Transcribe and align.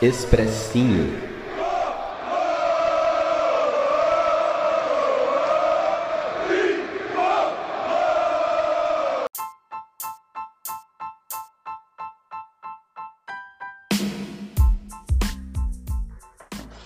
Expressinho. 0.00 1.10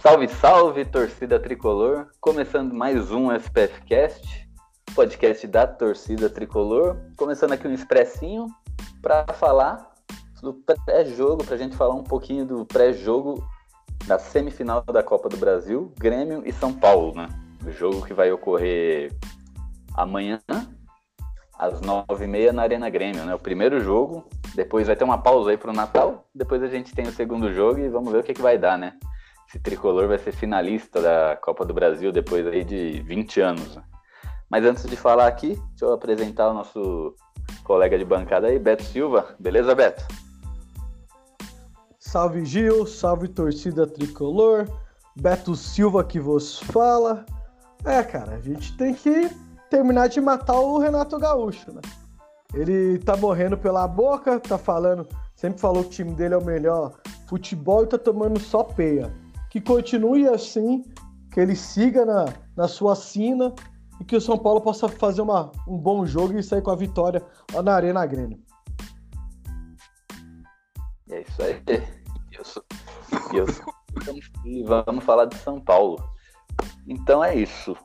Salve, 0.01 0.29
salve, 0.29 0.85
torcida 0.87 1.39
tricolor! 1.39 2.07
Começando 2.19 2.73
mais 2.73 3.11
um 3.11 3.31
SPFcast, 3.31 4.49
podcast 4.95 5.47
da 5.47 5.67
torcida 5.67 6.31
tricolor. 6.31 6.97
Começando 7.19 7.53
aqui 7.53 7.69
um 7.69 7.75
expressinho 7.75 8.47
para 9.03 9.27
falar 9.35 9.92
do 10.43 10.53
pré-jogo, 10.85 11.45
para 11.45 11.55
a 11.55 11.59
gente 11.59 11.77
falar 11.77 11.95
um 11.95 12.03
pouquinho 12.03 12.45
do 12.45 12.67
pré-jogo 12.67 13.47
da 14.07 14.19
semifinal 14.19 14.83
da 14.83 15.03
Copa 15.03 15.29
do 15.29 15.37
Brasil, 15.37 15.93
Grêmio 15.97 16.43
e 16.45 16.53
São 16.53 16.73
Paulo, 16.73 17.15
né? 17.15 17.29
O 17.65 17.71
jogo 17.71 18.05
que 18.05 18.13
vai 18.13 18.33
ocorrer 18.33 19.13
amanhã, 19.95 20.41
às 21.57 21.81
nove 21.81 22.25
e 22.25 22.27
meia 22.27 22.53
na 22.53 22.63
Arena 22.63 22.91
Grêmio, 22.91 23.25
né? 23.25 23.33
O 23.33 23.39
primeiro 23.39 23.81
jogo, 23.81 24.27
depois 24.57 24.89
vai 24.89 24.97
ter 24.97 25.05
uma 25.05 25.19
pausa 25.19 25.51
aí 25.51 25.57
para 25.57 25.71
o 25.71 25.75
Natal, 25.75 26.27
depois 26.35 26.61
a 26.61 26.69
gente 26.69 26.93
tem 26.93 27.07
o 27.07 27.13
segundo 27.13 27.53
jogo 27.53 27.79
e 27.79 27.89
vamos 27.89 28.11
ver 28.11 28.19
o 28.19 28.25
que, 28.25 28.35
que 28.35 28.43
vai 28.43 28.59
dar, 28.59 28.77
né? 28.77 28.95
Esse 29.49 29.61
tricolor 29.61 30.09
vai 30.09 30.19
ser 30.19 30.33
finalista 30.33 31.01
da 31.01 31.37
Copa 31.37 31.65
do 31.65 31.75
Brasil 31.75 32.11
depois 32.11 32.45
aí 32.47 32.65
de 32.65 33.01
20 33.03 33.41
anos. 33.41 33.77
Né? 33.77 33.83
Mas 34.51 34.65
antes 34.65 34.85
de 34.87 34.97
falar 34.97 35.29
aqui, 35.29 35.55
deixa 35.71 35.85
eu 35.85 35.93
apresentar 35.93 36.51
o 36.51 36.55
nosso 36.55 37.15
colega 37.63 37.97
de 37.97 38.05
bancada 38.05 38.49
aí, 38.49 38.59
Beto 38.59 38.83
Silva. 38.83 39.37
Beleza, 39.39 39.75
Beto? 39.75 40.03
Salve 42.13 42.45
Gil, 42.45 42.87
salve 42.87 43.27
torcida 43.27 43.87
tricolor, 43.87 44.69
Beto 45.17 45.57
Silva 45.57 46.05
que 46.05 46.21
vos 46.21 46.59
fala. 46.59 47.25
É, 47.87 48.03
cara, 48.03 48.35
a 48.35 48.39
gente 48.39 48.77
tem 48.77 48.93
que 48.93 49.31
terminar 49.71 50.09
de 50.09 50.21
matar 50.21 50.61
o 50.61 50.79
Renato 50.79 51.19
Gaúcho, 51.19 51.73
né? 51.73 51.81
Ele 52.53 52.99
tá 52.99 53.17
morrendo 53.17 53.57
pela 53.57 53.89
boca, 53.89 54.39
tá 54.39 54.59
falando, 54.59 55.09
sempre 55.35 55.59
falou 55.59 55.85
que 55.85 55.89
o 55.89 55.93
time 55.93 56.13
dele 56.13 56.35
é 56.35 56.37
o 56.37 56.45
melhor 56.45 56.93
futebol 57.27 57.85
e 57.85 57.87
tá 57.87 57.97
tomando 57.97 58.39
só 58.39 58.63
peia. 58.63 59.11
Que 59.49 59.59
continue 59.59 60.29
assim, 60.29 60.85
que 61.31 61.41
ele 61.41 61.57
siga 61.57 62.05
na, 62.05 62.27
na 62.55 62.69
sua 62.69 62.95
sina 62.95 63.55
e 63.99 64.05
que 64.05 64.17
o 64.17 64.21
São 64.21 64.37
Paulo 64.37 64.61
possa 64.61 64.87
fazer 64.87 65.23
uma, 65.23 65.51
um 65.67 65.79
bom 65.79 66.05
jogo 66.05 66.39
e 66.39 66.43
sair 66.43 66.61
com 66.61 66.73
a 66.73 66.77
vitória 66.77 67.25
lá 67.55 67.63
na 67.63 67.73
Arena 67.73 68.05
Grêmio. 68.05 68.39
É 71.09 71.23
isso 71.23 71.43
aí. 71.43 71.92
E 74.45 74.63
vamos 74.63 75.05
falar 75.05 75.27
de 75.27 75.37
São 75.37 75.61
Paulo. 75.61 76.03
Então 76.87 77.25
é 77.25 77.35
isso. 77.35 77.77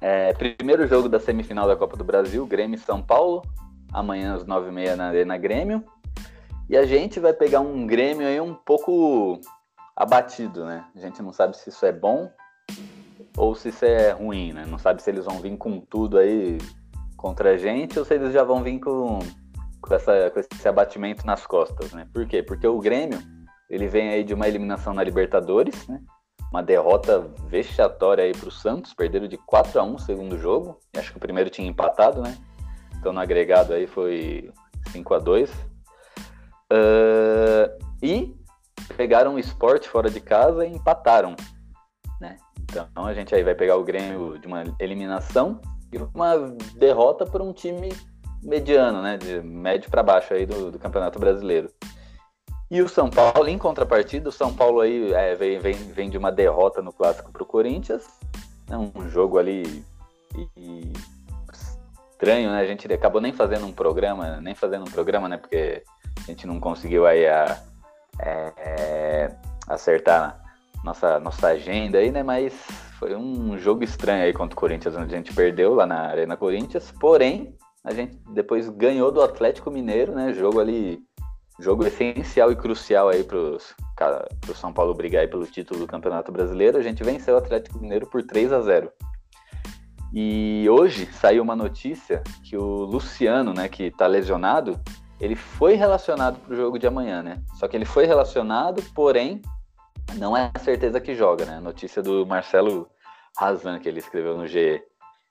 É, 0.00 0.32
primeiro 0.32 0.86
jogo 0.86 1.08
da 1.08 1.18
semifinal 1.18 1.66
da 1.66 1.76
Copa 1.76 1.96
do 1.96 2.04
Brasil, 2.04 2.46
Grêmio 2.46 2.76
e 2.76 2.80
São 2.80 3.02
Paulo. 3.02 3.42
Amanhã 3.92 4.34
às 4.34 4.44
9h30 4.44 4.94
na 4.96 5.08
Arena 5.08 5.38
Grêmio. 5.38 5.84
E 6.68 6.76
a 6.76 6.86
gente 6.86 7.20
vai 7.20 7.32
pegar 7.32 7.60
um 7.60 7.86
Grêmio 7.86 8.26
aí 8.26 8.40
um 8.40 8.54
pouco 8.54 9.40
abatido, 9.96 10.64
né? 10.64 10.84
A 10.94 11.00
gente 11.00 11.22
não 11.22 11.32
sabe 11.32 11.56
se 11.56 11.68
isso 11.68 11.84
é 11.84 11.92
bom 11.92 12.30
ou 13.36 13.54
se 13.54 13.68
isso 13.68 13.84
é 13.84 14.10
ruim, 14.12 14.52
né? 14.52 14.64
Não 14.66 14.78
sabe 14.78 15.02
se 15.02 15.10
eles 15.10 15.24
vão 15.24 15.38
vir 15.38 15.56
com 15.56 15.80
tudo 15.80 16.18
aí 16.18 16.58
contra 17.16 17.52
a 17.52 17.56
gente 17.56 17.98
ou 17.98 18.04
se 18.04 18.14
eles 18.14 18.32
já 18.32 18.42
vão 18.44 18.62
vir 18.62 18.80
com, 18.80 19.18
com, 19.80 19.94
essa, 19.94 20.30
com 20.30 20.40
esse 20.40 20.68
abatimento 20.68 21.26
nas 21.26 21.46
costas, 21.46 21.92
né? 21.92 22.06
Por 22.12 22.26
quê? 22.26 22.42
Porque 22.42 22.66
o 22.66 22.78
Grêmio, 22.78 23.18
ele 23.74 23.88
vem 23.88 24.08
aí 24.10 24.22
de 24.22 24.32
uma 24.32 24.46
eliminação 24.46 24.94
na 24.94 25.02
Libertadores, 25.02 25.88
né? 25.88 26.00
Uma 26.48 26.62
derrota 26.62 27.18
vexatória 27.48 28.22
aí 28.22 28.32
para 28.32 28.48
o 28.48 28.52
Santos, 28.52 28.94
perderam 28.94 29.26
de 29.26 29.36
4 29.36 29.80
a 29.80 29.82
1 29.82 29.94
o 29.94 29.98
segundo 29.98 30.38
jogo. 30.38 30.78
Acho 30.96 31.10
que 31.10 31.16
o 31.16 31.20
primeiro 31.20 31.50
tinha 31.50 31.66
empatado, 31.66 32.22
né? 32.22 32.38
Então 32.96 33.12
no 33.12 33.18
agregado 33.18 33.72
aí 33.72 33.88
foi 33.88 34.52
5 34.92 35.14
a 35.14 35.18
2 35.18 35.50
uh, 35.50 35.54
E 38.00 38.32
pegaram 38.96 39.34
o 39.34 39.38
esporte 39.40 39.88
fora 39.88 40.08
de 40.08 40.20
casa 40.20 40.64
e 40.64 40.72
empataram. 40.72 41.34
Né? 42.20 42.36
Então 42.62 42.88
a 43.04 43.12
gente 43.12 43.34
aí 43.34 43.42
vai 43.42 43.56
pegar 43.56 43.76
o 43.76 43.82
Grêmio 43.82 44.38
de 44.38 44.46
uma 44.46 44.62
eliminação 44.78 45.60
e 45.92 45.98
uma 46.14 46.36
derrota 46.76 47.26
para 47.26 47.42
um 47.42 47.52
time 47.52 47.88
mediano, 48.40 49.02
né? 49.02 49.16
De 49.16 49.42
médio 49.42 49.90
para 49.90 50.04
baixo 50.04 50.32
aí 50.32 50.46
do, 50.46 50.70
do 50.70 50.78
Campeonato 50.78 51.18
Brasileiro. 51.18 51.68
E 52.74 52.82
o 52.82 52.88
São 52.88 53.08
Paulo, 53.08 53.46
em 53.46 53.56
contrapartida, 53.56 54.28
o 54.28 54.32
São 54.32 54.52
Paulo 54.52 54.80
aí 54.80 55.12
é, 55.12 55.36
vem, 55.36 55.60
vem, 55.60 55.74
vem 55.74 56.10
de 56.10 56.18
uma 56.18 56.32
derrota 56.32 56.82
no 56.82 56.92
clássico 56.92 57.30
para 57.30 57.44
o 57.44 57.46
Corinthians, 57.46 58.04
né, 58.68 58.76
um 58.76 59.08
jogo 59.08 59.38
ali 59.38 59.84
e, 60.36 60.48
e 60.56 60.92
estranho, 61.52 62.50
né? 62.50 62.58
A 62.58 62.66
gente 62.66 62.92
acabou 62.92 63.20
nem 63.20 63.32
fazendo 63.32 63.64
um 63.64 63.72
programa, 63.72 64.40
nem 64.40 64.56
fazendo 64.56 64.82
um 64.82 64.90
programa, 64.90 65.28
né? 65.28 65.36
Porque 65.36 65.84
a 66.16 66.26
gente 66.26 66.48
não 66.48 66.58
conseguiu 66.58 67.06
aí 67.06 67.24
a, 67.28 67.62
é, 68.18 68.52
é, 68.56 69.36
acertar 69.68 70.42
nossa, 70.82 71.20
nossa 71.20 71.46
agenda 71.46 71.98
aí, 71.98 72.10
né? 72.10 72.24
Mas 72.24 72.52
foi 72.98 73.14
um 73.14 73.56
jogo 73.56 73.84
estranho 73.84 74.24
aí 74.24 74.32
contra 74.32 74.52
o 74.52 74.60
Corinthians, 74.60 74.96
onde 74.96 75.14
a 75.14 75.16
gente 75.16 75.32
perdeu 75.32 75.74
lá 75.74 75.86
na 75.86 76.08
Arena 76.08 76.36
Corinthians. 76.36 76.90
Porém, 76.98 77.56
a 77.84 77.94
gente 77.94 78.18
depois 78.30 78.68
ganhou 78.68 79.12
do 79.12 79.22
Atlético 79.22 79.70
Mineiro, 79.70 80.12
né? 80.12 80.32
Jogo 80.32 80.58
ali 80.58 81.00
jogo 81.58 81.86
essencial 81.86 82.50
e 82.50 82.56
crucial 82.56 83.08
aí 83.08 83.22
para 83.22 83.38
o 83.38 84.54
São 84.54 84.72
Paulo 84.72 84.94
brigar 84.94 85.28
pelo 85.28 85.46
título 85.46 85.80
do 85.80 85.86
Campeonato 85.86 86.32
Brasileiro. 86.32 86.78
A 86.78 86.82
gente 86.82 87.04
venceu 87.04 87.34
o 87.34 87.38
Atlético 87.38 87.78
Mineiro 87.78 88.06
por 88.06 88.22
3 88.22 88.52
a 88.52 88.60
0. 88.60 88.90
E 90.12 90.66
hoje 90.68 91.06
saiu 91.12 91.42
uma 91.42 91.56
notícia 91.56 92.22
que 92.44 92.56
o 92.56 92.84
Luciano, 92.84 93.52
né, 93.52 93.68
que 93.68 93.84
está 93.84 94.06
lesionado, 94.06 94.80
ele 95.20 95.34
foi 95.34 95.74
relacionado 95.74 96.38
para 96.40 96.52
o 96.52 96.56
jogo 96.56 96.78
de 96.78 96.86
amanhã, 96.86 97.22
né? 97.22 97.42
Só 97.54 97.66
que 97.66 97.76
ele 97.76 97.84
foi 97.84 98.04
relacionado, 98.04 98.82
porém 98.94 99.40
não 100.16 100.36
é 100.36 100.52
certeza 100.60 101.00
que 101.00 101.14
joga, 101.14 101.44
né? 101.44 101.60
Notícia 101.60 102.02
do 102.02 102.26
Marcelo 102.26 102.88
Razan 103.36 103.78
que 103.78 103.88
ele 103.88 103.98
escreveu 103.98 104.36
no 104.36 104.46
GE. 104.46 104.82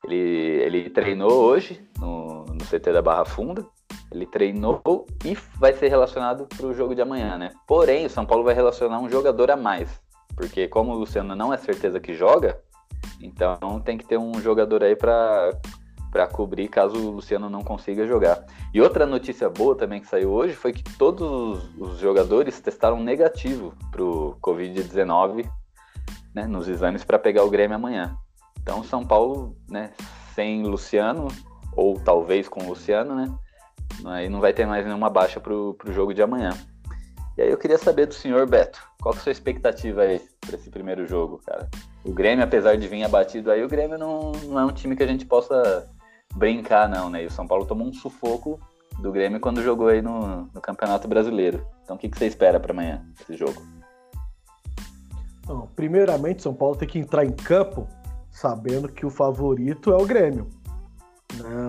Ele, 0.04 0.16
ele 0.16 0.90
treinou 0.90 1.32
hoje 1.32 1.82
no, 1.98 2.46
no 2.46 2.66
CT 2.66 2.92
da 2.92 3.02
Barra 3.02 3.24
Funda 3.24 3.66
ele 4.14 4.26
treinou 4.26 5.06
e 5.26 5.36
vai 5.58 5.74
ser 5.74 5.88
relacionado 5.88 6.46
para 6.46 6.66
o 6.66 6.74
jogo 6.74 6.96
de 6.96 7.02
amanhã, 7.02 7.38
né? 7.38 7.52
Porém, 7.68 8.06
o 8.06 8.10
São 8.10 8.26
Paulo 8.26 8.44
vai 8.44 8.54
relacionar 8.54 9.00
um 9.00 9.10
jogador 9.10 9.52
a 9.52 9.56
mais. 9.56 10.02
Porque 10.36 10.68
como 10.68 10.92
o 10.92 10.96
Luciano 10.96 11.36
não 11.36 11.54
é 11.54 11.58
certeza 11.58 12.00
que 12.00 12.14
joga, 12.14 12.60
então 13.22 13.80
tem 13.80 13.98
que 13.98 14.06
ter 14.06 14.18
um 14.18 14.34
jogador 14.42 14.84
aí 14.84 14.96
para 14.96 15.52
para 16.12 16.28
cobrir 16.28 16.68
caso 16.68 16.96
o 16.96 17.10
Luciano 17.10 17.50
não 17.50 17.64
consiga 17.64 18.06
jogar. 18.06 18.46
E 18.72 18.80
outra 18.80 19.04
notícia 19.04 19.50
boa 19.50 19.76
também 19.76 20.00
que 20.00 20.06
saiu 20.06 20.32
hoje 20.32 20.54
foi 20.54 20.72
que 20.72 20.84
todos 20.96 21.68
os 21.76 21.98
jogadores 21.98 22.62
testaram 22.62 23.00
negativo 23.00 23.74
para 23.90 24.04
o 24.04 24.38
Covid-19 24.40 25.50
né, 26.36 26.46
nos 26.46 26.68
exames 26.68 27.04
para 27.04 27.18
pegar 27.18 27.44
o 27.44 27.50
Grêmio 27.50 27.78
amanhã. 27.78 28.16
Então, 28.62 28.84
São 28.84 29.04
Paulo, 29.04 29.58
né, 29.68 29.92
sem 30.36 30.62
Luciano, 30.62 31.30
ou 31.76 32.00
talvez 32.00 32.48
com 32.48 32.68
Luciano, 32.68 33.16
né, 33.16 33.34
Aí 34.06 34.30
não 34.30 34.40
vai 34.40 34.54
ter 34.54 34.66
mais 34.66 34.86
nenhuma 34.86 35.10
baixa 35.10 35.40
pro, 35.40 35.74
pro 35.76 35.94
jogo 35.94 36.14
de 36.14 36.22
amanhã. 36.22 36.52
E 37.38 37.42
aí 37.42 37.50
eu 37.50 37.58
queria 37.58 37.78
saber 37.78 38.06
do 38.06 38.14
senhor 38.14 38.48
Beto, 38.48 38.80
qual 39.02 39.14
que 39.14 39.20
é 39.20 39.22
a 39.22 39.24
sua 39.24 39.32
expectativa 39.32 40.02
aí 40.02 40.22
para 40.40 40.56
esse 40.56 40.70
primeiro 40.70 41.08
jogo, 41.08 41.42
cara? 41.44 41.68
O 42.06 42.14
Grêmio, 42.14 42.44
apesar 42.44 42.78
de 42.78 42.88
vir 42.88 43.04
abatido 43.04 43.50
aí, 43.50 43.64
o 43.64 43.68
Grêmio 43.68 43.98
não, 43.98 44.32
não 44.44 44.60
é 44.60 44.66
um 44.66 44.72
time 44.72 44.96
que 44.96 45.02
a 45.02 45.08
gente 45.08 45.26
possa 45.26 45.90
brincar, 46.36 46.88
não, 46.88 47.10
né? 47.10 47.24
E 47.24 47.26
o 47.26 47.32
São 47.32 47.48
Paulo 47.48 47.66
tomou 47.66 47.88
um 47.88 47.94
sufoco 47.94 48.60
do 49.00 49.12
Grêmio 49.12 49.40
quando 49.40 49.64
jogou 49.64 49.88
aí 49.88 50.02
no, 50.02 50.44
no 50.54 50.62
Campeonato 50.62 51.08
Brasileiro. 51.08 51.66
Então 51.84 51.96
o 51.96 52.00
que, 52.00 52.08
que 52.08 52.18
você 52.18 52.28
espera 52.28 52.60
para 52.60 52.72
amanhã, 52.72 53.04
esse 53.20 53.36
jogo? 53.36 53.62
Bom, 55.46 55.68
primeiramente, 55.76 56.42
São 56.42 56.54
Paulo 56.54 56.76
tem 56.76 56.88
que 56.88 57.00
entrar 57.00 57.26
em 57.26 57.32
campo 57.32 57.88
sabendo 58.32 58.88
que 58.88 59.06
o 59.06 59.10
favorito 59.10 59.92
é 59.92 59.98
o 59.98 60.06
Grêmio. 60.06 60.48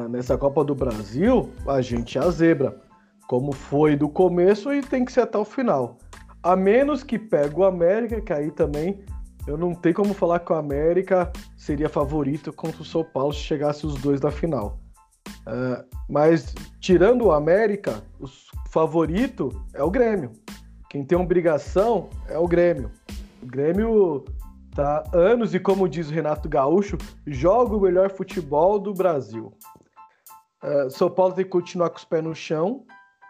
Nessa 0.09 0.37
Copa 0.37 0.65
do 0.65 0.75
Brasil, 0.75 1.51
a 1.67 1.81
gente 1.81 2.19
é 2.19 2.21
a 2.21 2.31
zebra, 2.31 2.81
como 3.27 3.53
foi 3.53 3.97
do 3.97 4.09
começo 4.09 4.73
e 4.73 4.83
tem 4.83 5.05
que 5.05 5.13
ser 5.13 5.21
até 5.21 5.39
o 5.39 5.45
final. 5.45 5.99
A 6.43 6.55
menos 6.55 7.03
que 7.03 7.19
pegue 7.19 7.57
o 7.57 7.65
América, 7.65 8.21
que 8.21 8.33
aí 8.33 8.51
também 8.51 9.03
eu 9.47 9.59
não 9.59 9.75
tenho 9.75 9.95
como 9.95 10.15
falar 10.15 10.41
que 10.41 10.53
o 10.53 10.57
América 10.57 11.31
seria 11.57 11.89
favorito 11.89 12.53
contra 12.53 12.83
o 12.83 12.85
São 12.85 13.05
Paulo 13.05 13.33
se 13.33 13.41
chegasse 13.41 13.87
os 13.87 13.95
dois 13.95 14.21
na 14.21 14.31
final. 14.31 14.79
Uh, 15.47 15.85
mas 16.09 16.55
tirando 16.81 17.27
o 17.27 17.33
América, 17.33 18.03
o 18.19 18.27
favorito 18.71 19.51
é 19.75 19.83
o 19.83 19.91
Grêmio. 19.91 20.33
Quem 20.89 21.05
tem 21.05 21.19
obrigação 21.19 22.09
é 22.29 22.39
o 22.39 22.49
Grêmio. 22.49 22.91
O 23.43 23.47
Grêmio 23.47 24.25
tá 24.75 25.05
anos 25.13 25.55
e 25.55 25.61
como 25.61 25.89
diz 25.89 26.09
o 26.09 26.13
Renato 26.13 26.49
Gaúcho, 26.49 26.97
joga 27.27 27.77
o 27.77 27.81
melhor 27.81 28.11
futebol 28.11 28.79
do 28.79 28.95
Brasil. 28.95 29.53
Uh, 30.65 30.91
São 30.91 31.11
Paulo 31.11 31.35
tem 31.35 31.45
que 31.45 31.51
continuar 31.51 31.91
com 31.91 31.99
os 31.99 32.05
pés 32.05 32.25
no 32.25 32.35
chão, 32.35 32.85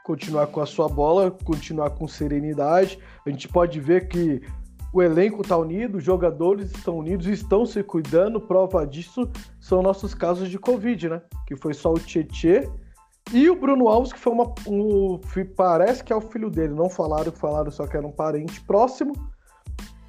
continuar 0.05 0.47
com 0.47 0.61
a 0.61 0.67
sua 0.67 0.89
bola, 0.89 1.31
continuar 1.31 1.91
com 1.91 2.07
serenidade. 2.07 2.99
A 3.27 3.31
gente 3.31 3.49
pode 3.49 3.81
ver 3.81 4.07
que 4.07 4.41
o 4.93 5.03
elenco 5.03 5.43
está 5.43 5.57
unido, 5.57 5.99
os 5.99 6.05
jogadores 6.05 6.71
estão 6.71 6.99
unidos, 6.99 7.27
estão 7.27 7.67
se 7.67 7.83
cuidando. 7.83 8.41
Prova 8.41 8.87
disso 8.87 9.29
são 9.59 9.83
nossos 9.83 10.15
casos 10.15 10.49
de 10.49 10.57
Covid, 10.57 11.09
né? 11.09 11.23
Que 11.49 11.57
foi 11.57 11.75
só 11.75 11.93
o 11.93 11.99
Tietê 11.99 12.71
e 13.33 13.51
o 13.51 13.57
Bruno 13.57 13.89
Alves, 13.89 14.13
que 14.13 14.21
foi 14.21 14.33
uma. 14.33 14.55
Um, 14.69 15.19
parece 15.57 16.05
que 16.05 16.13
é 16.13 16.17
o 16.17 16.21
filho 16.21 16.49
dele. 16.49 16.75
Não 16.75 16.89
falaram, 16.89 17.33
falaram 17.33 17.71
só 17.73 17.87
que 17.87 17.97
era 17.97 18.07
um 18.07 18.13
parente 18.13 18.61
próximo. 18.61 19.13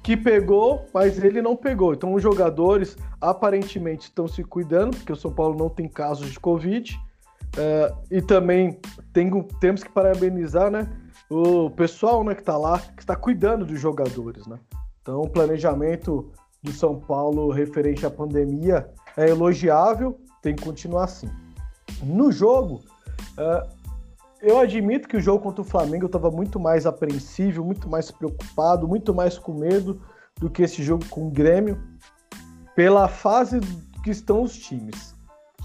Que 0.04 0.16
pegou, 0.16 0.86
mas 0.94 1.18
ele 1.18 1.42
não 1.42 1.56
pegou. 1.56 1.92
Então 1.92 2.14
os 2.14 2.22
jogadores 2.22 2.96
aparentemente 3.20 4.04
estão 4.04 4.28
se 4.28 4.44
cuidando, 4.44 4.96
porque 4.96 5.12
o 5.12 5.16
São 5.16 5.32
Paulo 5.32 5.58
não 5.58 5.68
tem 5.68 5.88
casos 5.88 6.30
de 6.30 6.38
Covid. 6.38 6.96
Uh, 7.56 7.96
e 8.10 8.20
também 8.20 8.78
tem, 9.12 9.30
temos 9.60 9.82
que 9.82 9.90
parabenizar 9.90 10.70
né, 10.70 10.88
o 11.30 11.70
pessoal 11.70 12.22
né, 12.22 12.34
que 12.34 12.42
está 12.42 12.56
lá, 12.56 12.78
que 12.78 13.00
está 13.00 13.16
cuidando 13.16 13.64
dos 13.64 13.80
jogadores. 13.80 14.46
Né? 14.46 14.58
Então, 15.00 15.22
o 15.22 15.30
planejamento 15.30 16.30
do 16.62 16.72
São 16.72 17.00
Paulo 17.00 17.50
referente 17.50 18.04
à 18.04 18.10
pandemia 18.10 18.88
é 19.16 19.30
elogiável, 19.30 20.20
tem 20.42 20.54
que 20.54 20.62
continuar 20.62 21.04
assim. 21.04 21.30
No 22.02 22.30
jogo, 22.30 22.82
uh, 23.38 23.76
eu 24.42 24.58
admito 24.58 25.08
que 25.08 25.16
o 25.16 25.20
jogo 25.20 25.42
contra 25.42 25.62
o 25.62 25.64
Flamengo 25.64 26.04
eu 26.04 26.08
estava 26.08 26.30
muito 26.30 26.60
mais 26.60 26.84
apreensível, 26.84 27.64
muito 27.64 27.88
mais 27.88 28.10
preocupado, 28.10 28.86
muito 28.86 29.14
mais 29.14 29.38
com 29.38 29.54
medo 29.54 30.02
do 30.38 30.50
que 30.50 30.62
esse 30.62 30.82
jogo 30.82 31.06
com 31.08 31.28
o 31.28 31.30
Grêmio, 31.30 31.82
pela 32.74 33.08
fase 33.08 33.60
que 34.04 34.10
estão 34.10 34.42
os 34.42 34.56
times. 34.58 35.15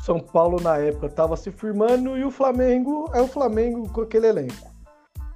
São 0.01 0.19
Paulo 0.19 0.59
na 0.59 0.77
época 0.77 1.05
estava 1.05 1.37
se 1.37 1.51
firmando 1.51 2.17
e 2.17 2.23
o 2.23 2.31
Flamengo 2.31 3.09
é 3.13 3.21
o 3.21 3.27
Flamengo 3.27 3.87
com 3.89 4.01
aquele 4.01 4.27
elenco. 4.27 4.71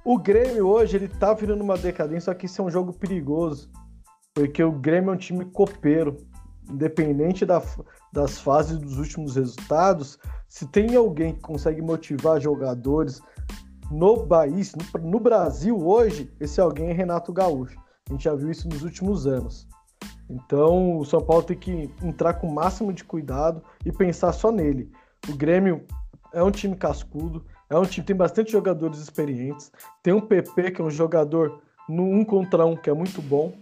O 0.04 0.18
Grêmio 0.18 0.66
hoje 0.66 0.96
ele 0.96 1.06
tá 1.08 1.32
virando 1.32 1.62
uma 1.62 1.78
decadência, 1.78 2.32
só 2.32 2.34
que 2.34 2.46
isso 2.46 2.60
é 2.60 2.64
um 2.64 2.70
jogo 2.70 2.92
perigoso, 2.92 3.70
porque 4.34 4.62
o 4.62 4.72
Grêmio 4.72 5.10
é 5.10 5.14
um 5.14 5.16
time 5.16 5.44
copeiro, 5.44 6.16
independente 6.68 7.46
da, 7.46 7.62
das 8.12 8.40
fases 8.40 8.76
dos 8.78 8.98
últimos 8.98 9.36
resultados. 9.36 10.18
Se 10.48 10.66
tem 10.66 10.96
alguém 10.96 11.34
que 11.34 11.40
consegue 11.40 11.80
motivar 11.80 12.40
jogadores 12.40 13.20
no 13.88 14.26
país, 14.26 14.74
no, 14.74 15.00
no 15.00 15.20
Brasil 15.20 15.78
hoje, 15.78 16.32
esse 16.40 16.60
alguém 16.60 16.88
é 16.88 16.92
Renato 16.92 17.32
Gaúcho. 17.32 17.78
A 18.08 18.12
gente 18.12 18.24
já 18.24 18.34
viu 18.34 18.50
isso 18.50 18.68
nos 18.68 18.82
últimos 18.82 19.28
anos. 19.28 19.68
Então 20.28 20.98
o 20.98 21.04
São 21.04 21.20
Paulo 21.20 21.42
tem 21.42 21.56
que 21.56 21.90
entrar 22.02 22.34
com 22.34 22.48
o 22.48 22.54
máximo 22.54 22.92
de 22.92 23.04
cuidado 23.04 23.62
e 23.84 23.92
pensar 23.92 24.32
só 24.32 24.50
nele. 24.50 24.90
O 25.28 25.34
Grêmio 25.34 25.84
é 26.32 26.42
um 26.42 26.50
time 26.50 26.76
cascudo, 26.76 27.44
é 27.70 27.78
um 27.78 27.84
time 27.84 28.06
tem 28.06 28.16
bastante 28.16 28.52
jogadores 28.52 28.98
experientes, 28.98 29.72
tem 30.02 30.12
um 30.12 30.20
PP 30.20 30.72
que 30.72 30.80
é 30.80 30.84
um 30.84 30.90
jogador 30.90 31.60
no 31.88 32.02
um 32.02 32.24
contra 32.24 32.66
um 32.66 32.76
que 32.76 32.90
é 32.90 32.94
muito 32.94 33.22
bom 33.22 33.52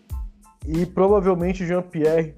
e 0.66 0.86
provavelmente 0.86 1.62
o 1.62 1.66
Jean-Pierre 1.66 2.34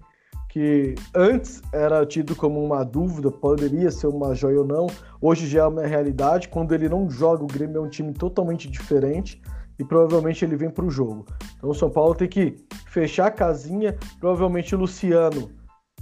que 0.48 0.94
antes 1.14 1.62
era 1.70 2.04
tido 2.06 2.34
como 2.34 2.64
uma 2.64 2.82
dúvida, 2.82 3.30
poderia 3.30 3.90
ser 3.90 4.06
uma 4.06 4.34
joia 4.34 4.60
ou 4.60 4.66
não, 4.66 4.86
hoje 5.20 5.46
já 5.46 5.64
é 5.64 5.66
uma 5.66 5.86
realidade. 5.86 6.48
Quando 6.48 6.74
ele 6.74 6.88
não 6.88 7.10
joga, 7.10 7.44
o 7.44 7.46
Grêmio 7.46 7.76
é 7.76 7.80
um 7.80 7.90
time 7.90 8.14
totalmente 8.14 8.66
diferente 8.66 9.42
e 9.78 9.84
provavelmente 9.84 10.44
ele 10.44 10.56
vem 10.56 10.70
para 10.70 10.84
o 10.84 10.90
jogo. 10.90 11.26
Então 11.56 11.70
o 11.70 11.74
São 11.74 11.90
Paulo 11.90 12.14
tem 12.14 12.28
que 12.28 12.56
fechar 12.88 13.26
a 13.26 13.30
casinha. 13.30 13.96
Provavelmente 14.20 14.74
o 14.74 14.78
Luciano 14.78 15.50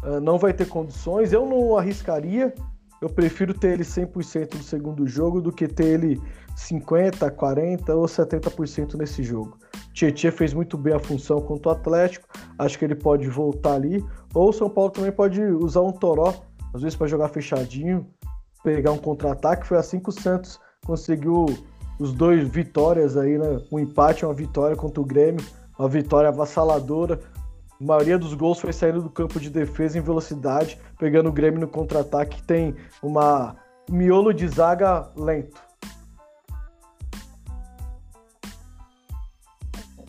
uh, 0.03 0.21
não 0.21 0.39
vai 0.39 0.53
ter 0.53 0.67
condições. 0.67 1.33
Eu 1.33 1.47
não 1.47 1.77
arriscaria. 1.77 2.55
Eu 3.03 3.09
prefiro 3.09 3.53
ter 3.53 3.73
ele 3.73 3.83
100% 3.83 4.55
no 4.55 4.63
segundo 4.63 5.07
jogo 5.07 5.41
do 5.41 5.53
que 5.53 5.69
ter 5.69 6.01
ele 6.01 6.21
50, 6.57 7.31
40 7.31 7.95
ou 7.95 8.07
70% 8.07 8.95
nesse 8.95 9.23
jogo. 9.23 9.59
Tietchan 9.93 10.31
fez 10.31 10.55
muito 10.55 10.79
bem 10.79 10.95
a 10.95 10.99
função 10.99 11.41
contra 11.41 11.71
o 11.71 11.73
Atlético. 11.73 12.29
Acho 12.59 12.79
que 12.79 12.85
ele 12.85 12.95
pode 12.95 13.29
voltar 13.29 13.75
ali. 13.75 14.05
Ou 14.33 14.49
o 14.49 14.53
São 14.53 14.71
Paulo 14.71 14.91
também 14.91 15.13
pode 15.13 15.43
usar 15.43 15.83
um 15.83 15.93
Toró, 15.93 16.35
às 16.73 16.83
vezes 16.83 16.97
para 16.97 17.07
jogar 17.07 17.29
fechadinho, 17.29 18.07
pegar 18.63 18.93
um 18.93 18.99
contra-ataque. 18.99 19.67
Foi 19.67 19.77
assim 19.77 20.01
que 20.01 20.09
o 20.09 20.13
Santos 20.13 20.59
conseguiu 20.87 21.47
os 21.99 22.13
dois 22.13 22.47
vitórias 22.49 23.17
aí, 23.17 23.39
né? 23.39 23.61
Um 23.71 23.79
empate, 23.79 24.25
uma 24.25 24.35
vitória 24.35 24.77
contra 24.77 25.01
o 25.01 25.05
Grêmio, 25.05 25.45
uma 25.79 25.89
vitória 25.89 26.29
avassaladora. 26.29 27.21
A 27.81 27.85
maioria 27.85 28.19
dos 28.19 28.35
gols 28.35 28.61
foi 28.61 28.73
saindo 28.73 29.03
do 29.03 29.11
campo 29.11 29.39
de 29.39 29.51
defesa 29.51 29.99
em 29.99 30.03
velocidade, 30.03 30.79
pegando 30.99 31.29
o 31.29 31.33
Grêmio 31.33 31.61
no 31.61 31.69
contra-ataque, 31.69 32.37
que 32.37 32.43
tem 32.43 32.75
uma 33.03 33.57
miolo 33.89 34.33
de 34.33 34.49
zaga 34.49 35.11
lento. 35.17 35.61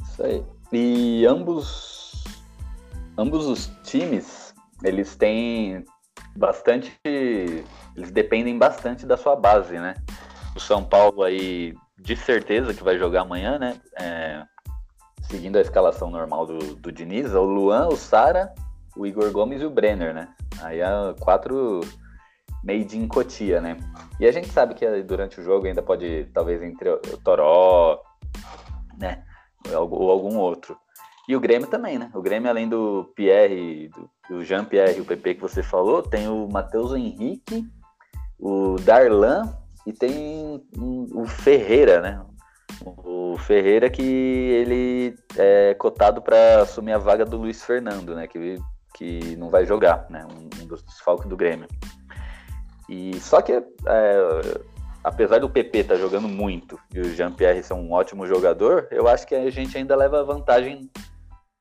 Isso 0.03 0.23
aí. 0.23 0.45
E 0.71 1.25
ambos, 1.25 2.23
ambos 3.17 3.45
os 3.45 3.71
times, 3.83 4.53
eles 4.83 5.15
têm 5.15 5.83
bastante, 6.35 6.91
eles 7.03 8.11
dependem 8.11 8.57
bastante 8.57 9.05
da 9.05 9.17
sua 9.17 9.35
base, 9.35 9.79
né? 9.79 9.95
O 10.55 10.59
São 10.59 10.83
Paulo 10.83 11.23
aí, 11.23 11.75
de 11.99 12.15
certeza 12.15 12.73
que 12.73 12.83
vai 12.83 12.97
jogar 12.97 13.21
amanhã, 13.21 13.59
né? 13.59 13.79
É, 13.99 14.43
seguindo 15.23 15.57
a 15.57 15.61
escalação 15.61 16.09
normal 16.09 16.45
do, 16.45 16.75
do 16.75 16.91
Diniz, 16.91 17.33
o 17.33 17.43
Luan, 17.43 17.87
o 17.87 17.97
Sara, 17.97 18.53
o 18.95 19.05
Igor 19.05 19.31
Gomes 19.31 19.61
e 19.61 19.65
o 19.65 19.69
Brenner, 19.69 20.13
né? 20.13 20.29
Aí 20.61 20.79
é 20.79 20.87
quatro 21.19 21.81
made 22.63 22.97
in 22.97 23.07
Cotia, 23.07 23.59
né? 23.59 23.77
E 24.19 24.25
a 24.25 24.31
gente 24.31 24.47
sabe 24.47 24.73
que 24.73 25.03
durante 25.03 25.39
o 25.41 25.43
jogo 25.43 25.67
ainda 25.67 25.81
pode, 25.81 26.25
talvez, 26.33 26.63
entre 26.63 26.89
o 26.89 27.17
Toró, 27.23 28.01
né? 28.97 29.23
Ou 29.73 30.09
algum 30.09 30.37
outro. 30.37 30.77
E 31.27 31.35
o 31.35 31.39
Grêmio 31.39 31.67
também, 31.67 31.97
né? 31.97 32.09
O 32.13 32.21
Grêmio, 32.21 32.49
além 32.49 32.69
do 32.69 33.11
Pierre, 33.15 33.89
do, 33.89 34.09
do 34.29 34.43
Jean-Pierre 34.43 34.97
e 34.97 35.01
o 35.01 35.05
PP 35.05 35.35
que 35.35 35.41
você 35.41 35.61
falou, 35.61 36.01
tem 36.01 36.27
o 36.27 36.47
Matheus 36.47 36.93
Henrique, 36.93 37.65
o 38.39 38.75
Darlan 38.77 39.64
e 39.85 39.93
tem 39.93 40.63
o 40.77 41.25
Ferreira, 41.25 42.01
né? 42.01 42.21
O 42.85 43.37
Ferreira 43.37 43.89
que 43.89 44.01
ele 44.01 45.15
é 45.37 45.73
cotado 45.75 46.21
para 46.21 46.61
assumir 46.61 46.93
a 46.93 46.97
vaga 46.97 47.25
do 47.25 47.37
Luiz 47.37 47.63
Fernando, 47.63 48.15
né? 48.15 48.27
Que, 48.27 48.57
que 48.93 49.35
não 49.37 49.49
vai 49.49 49.65
jogar, 49.65 50.07
né? 50.09 50.25
Um, 50.25 50.65
dos 50.65 50.81
desfalques 50.81 51.27
do 51.27 51.37
Grêmio. 51.37 51.67
E 52.89 53.19
só 53.19 53.41
que 53.41 53.51
é, 53.53 53.63
apesar 55.03 55.39
do 55.39 55.49
PP 55.49 55.79
estar 55.79 55.93
tá 55.95 55.99
jogando 55.99 56.27
muito 56.27 56.79
e 56.93 56.99
o 56.99 57.15
Jean-Pierre 57.15 57.63
ser 57.63 57.73
um 57.73 57.91
ótimo 57.91 58.25
jogador, 58.25 58.87
eu 58.91 59.07
acho 59.07 59.27
que 59.27 59.35
a 59.35 59.49
gente 59.51 59.77
ainda 59.77 59.95
leva 59.95 60.23
vantagem 60.23 60.89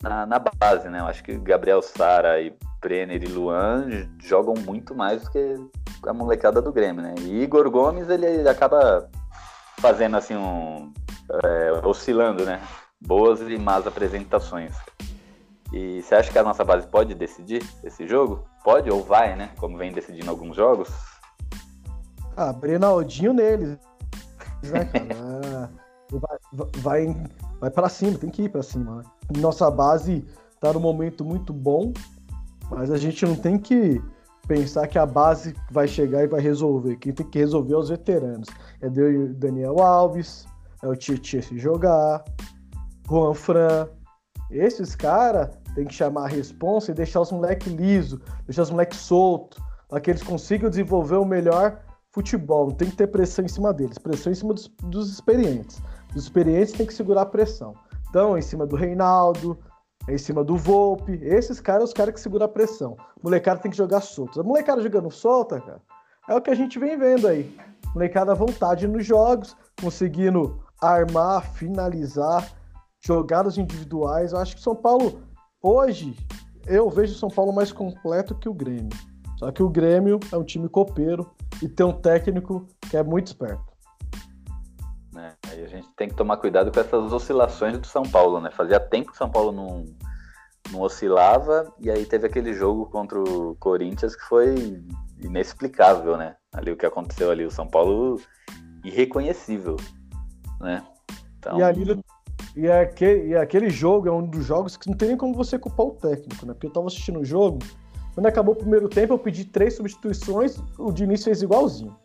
na, 0.04 0.26
na 0.26 0.38
base, 0.38 0.88
né? 0.88 1.00
Eu 1.00 1.06
acho 1.06 1.24
que 1.24 1.36
Gabriel 1.38 1.80
Sara 1.80 2.40
e 2.40 2.54
Brenner 2.80 3.22
e 3.22 3.26
Luan 3.26 3.88
jogam 4.22 4.54
muito 4.54 4.94
mais 4.94 5.22
do 5.24 5.30
que 5.30 5.56
a 6.06 6.12
molecada 6.12 6.60
do 6.60 6.72
Grêmio, 6.72 7.02
né? 7.02 7.14
E 7.20 7.42
Igor 7.42 7.70
Gomes, 7.70 8.08
ele 8.10 8.46
acaba 8.48 9.08
fazendo 9.78 10.16
assim 10.16 10.36
um. 10.36 10.92
É, 11.42 11.86
oscilando, 11.86 12.44
né? 12.44 12.60
Boas 13.00 13.40
e 13.40 13.58
más 13.58 13.86
apresentações. 13.86 14.74
E 15.72 16.02
você 16.02 16.14
acha 16.14 16.30
que 16.30 16.38
a 16.38 16.42
nossa 16.42 16.62
base 16.62 16.86
pode 16.86 17.14
decidir 17.14 17.62
esse 17.82 18.06
jogo? 18.06 18.46
Pode 18.62 18.90
ou 18.90 19.02
vai, 19.02 19.34
né? 19.34 19.50
Como 19.58 19.78
vem 19.78 19.90
decidindo 19.90 20.30
alguns 20.30 20.54
jogos? 20.54 20.90
Ah, 22.36 22.52
Brenaldinho 22.52 23.32
neles. 23.32 23.78
Né, 24.62 24.84
cara? 24.84 25.70
vai, 26.18 26.38
vai, 26.78 27.30
vai 27.60 27.70
para 27.70 27.88
cima, 27.88 28.18
tem 28.18 28.30
que 28.30 28.42
ir 28.42 28.48
para 28.48 28.62
cima. 28.62 28.96
Né? 28.96 29.02
Nossa 29.38 29.70
base 29.70 30.24
tá 30.60 30.72
num 30.72 30.80
momento 30.80 31.24
muito 31.24 31.52
bom, 31.52 31.92
mas 32.70 32.90
a 32.90 32.96
gente 32.96 33.24
não 33.24 33.36
tem 33.36 33.58
que 33.58 34.02
pensar 34.46 34.86
que 34.86 34.98
a 34.98 35.06
base 35.06 35.54
vai 35.70 35.88
chegar 35.88 36.22
e 36.22 36.26
vai 36.26 36.40
resolver. 36.40 36.96
Quem 36.96 37.12
tem 37.12 37.26
que 37.26 37.38
resolver 37.38 37.74
é 37.74 37.76
os 37.76 37.88
veteranos. 37.88 38.48
É 38.80 38.88
o 38.88 39.34
Daniel 39.34 39.80
Alves, 39.80 40.46
é 40.82 40.88
o 40.88 40.94
Tietchan 40.94 41.42
se 41.42 41.58
jogar, 41.58 42.24
Juan 43.08 43.34
Fran. 43.34 43.88
Esses 44.50 44.94
caras 44.94 45.50
tem 45.74 45.86
que 45.86 45.94
chamar 45.94 46.24
a 46.24 46.28
responsa 46.28 46.90
e 46.90 46.94
deixar 46.94 47.20
os 47.20 47.32
moleques 47.32 47.72
liso, 47.72 48.20
deixar 48.46 48.62
os 48.62 48.70
moleques 48.70 48.98
soltos, 48.98 49.58
para 49.88 50.00
que 50.00 50.10
eles 50.10 50.22
consigam 50.22 50.70
desenvolver 50.70 51.16
o 51.16 51.24
melhor 51.24 51.80
futebol. 52.12 52.68
Não 52.68 52.74
tem 52.74 52.90
que 52.90 52.96
ter 52.96 53.08
pressão 53.08 53.44
em 53.44 53.48
cima 53.48 53.72
deles, 53.72 53.98
pressão 53.98 54.30
em 54.32 54.36
cima 54.36 54.54
dos, 54.54 54.68
dos 54.84 55.10
experientes. 55.10 55.82
Os 56.14 56.22
experientes 56.22 56.72
tem 56.72 56.86
que 56.86 56.94
segurar 56.94 57.22
a 57.22 57.26
pressão. 57.26 57.74
Então, 58.08 58.38
em 58.38 58.42
cima 58.42 58.66
do 58.66 58.76
Reinaldo, 58.76 59.58
em 60.08 60.18
cima 60.18 60.44
do 60.44 60.56
Volpe. 60.56 61.18
Esses 61.22 61.60
caras, 61.60 61.84
os 61.84 61.92
caras 61.92 62.14
que 62.14 62.20
seguram 62.20 62.46
a 62.46 62.48
pressão. 62.48 62.96
O 63.16 63.24
molecada 63.24 63.60
tem 63.60 63.70
que 63.70 63.76
jogar 63.76 64.00
solto. 64.00 64.40
A 64.40 64.44
molecada 64.44 64.82
jogando 64.82 65.10
solta, 65.10 65.60
cara, 65.60 65.80
é 66.28 66.34
o 66.34 66.40
que 66.40 66.50
a 66.50 66.54
gente 66.54 66.78
vem 66.78 66.98
vendo 66.98 67.26
aí. 67.26 67.56
Molecada 67.94 68.32
à 68.32 68.34
vontade 68.34 68.86
nos 68.86 69.04
jogos, 69.04 69.56
conseguindo 69.80 70.62
armar, 70.80 71.42
finalizar, 71.52 72.50
jogadas 73.00 73.58
individuais. 73.58 74.32
Eu 74.32 74.38
acho 74.38 74.56
que 74.56 74.62
São 74.62 74.74
Paulo, 74.74 75.22
hoje, 75.62 76.16
eu 76.66 76.88
vejo 76.90 77.14
o 77.14 77.18
São 77.18 77.28
Paulo 77.28 77.52
mais 77.52 77.72
completo 77.72 78.34
que 78.34 78.48
o 78.48 78.54
Grêmio. 78.54 78.90
Só 79.38 79.50
que 79.50 79.62
o 79.62 79.68
Grêmio 79.68 80.20
é 80.32 80.36
um 80.36 80.44
time 80.44 80.68
copeiro 80.68 81.30
e 81.62 81.68
tem 81.68 81.84
um 81.84 81.92
técnico 81.92 82.66
que 82.88 82.96
é 82.96 83.02
muito 83.02 83.28
esperto. 83.28 83.73
Gente 85.68 85.88
tem 85.96 86.08
que 86.08 86.14
tomar 86.14 86.36
cuidado 86.36 86.72
com 86.72 86.80
essas 86.80 87.12
oscilações 87.12 87.78
do 87.78 87.86
São 87.86 88.02
Paulo, 88.02 88.40
né? 88.40 88.50
Fazia 88.50 88.80
tempo 88.80 89.08
que 89.08 89.14
o 89.14 89.18
São 89.18 89.30
Paulo 89.30 89.52
não, 89.52 89.84
não 90.70 90.80
oscilava, 90.80 91.72
e 91.78 91.90
aí 91.90 92.04
teve 92.06 92.26
aquele 92.26 92.54
jogo 92.54 92.86
contra 92.86 93.18
o 93.18 93.54
Corinthians 93.56 94.16
que 94.16 94.24
foi 94.24 94.82
inexplicável, 95.20 96.16
né? 96.16 96.36
Ali 96.52 96.70
o 96.70 96.76
que 96.76 96.86
aconteceu 96.86 97.30
ali, 97.30 97.44
o 97.44 97.50
São 97.50 97.66
Paulo 97.66 98.20
irreconhecível, 98.84 99.76
né? 100.60 100.84
Então... 101.38 101.58
E, 101.58 101.62
ali, 101.62 102.00
e, 102.56 102.70
aquele, 102.70 103.28
e 103.28 103.36
aquele 103.36 103.70
jogo 103.70 104.08
é 104.08 104.12
um 104.12 104.26
dos 104.26 104.44
jogos 104.44 104.76
que 104.76 104.88
não 104.88 104.96
tem 104.96 105.08
nem 105.08 105.16
como 105.16 105.34
você 105.34 105.58
culpar 105.58 105.86
o 105.86 105.92
técnico, 105.92 106.46
né? 106.46 106.52
Porque 106.52 106.66
eu 106.66 106.72
tava 106.72 106.86
assistindo 106.86 107.20
o 107.20 107.24
jogo, 107.24 107.58
quando 108.14 108.26
acabou 108.26 108.54
o 108.54 108.58
primeiro 108.58 108.88
tempo 108.88 109.12
eu 109.12 109.18
pedi 109.18 109.44
três 109.44 109.74
substituições, 109.74 110.56
o 110.78 110.92
Diniz 110.92 111.24
fez 111.24 111.42
igualzinho. 111.42 111.96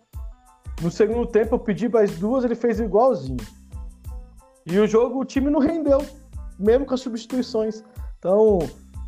No 0.81 0.89
segundo 0.89 1.25
tempo 1.25 1.55
eu 1.55 1.59
pedi 1.59 1.89
mais 1.89 2.17
duas, 2.17 2.43
ele 2.43 2.55
fez 2.55 2.79
igualzinho. 2.79 3.37
E 4.65 4.77
o 4.79 4.87
jogo, 4.87 5.19
o 5.19 5.25
time 5.25 5.49
não 5.49 5.59
rendeu, 5.59 6.05
mesmo 6.57 6.85
com 6.85 6.93
as 6.93 7.01
substituições. 7.01 7.83
Então, 8.17 8.59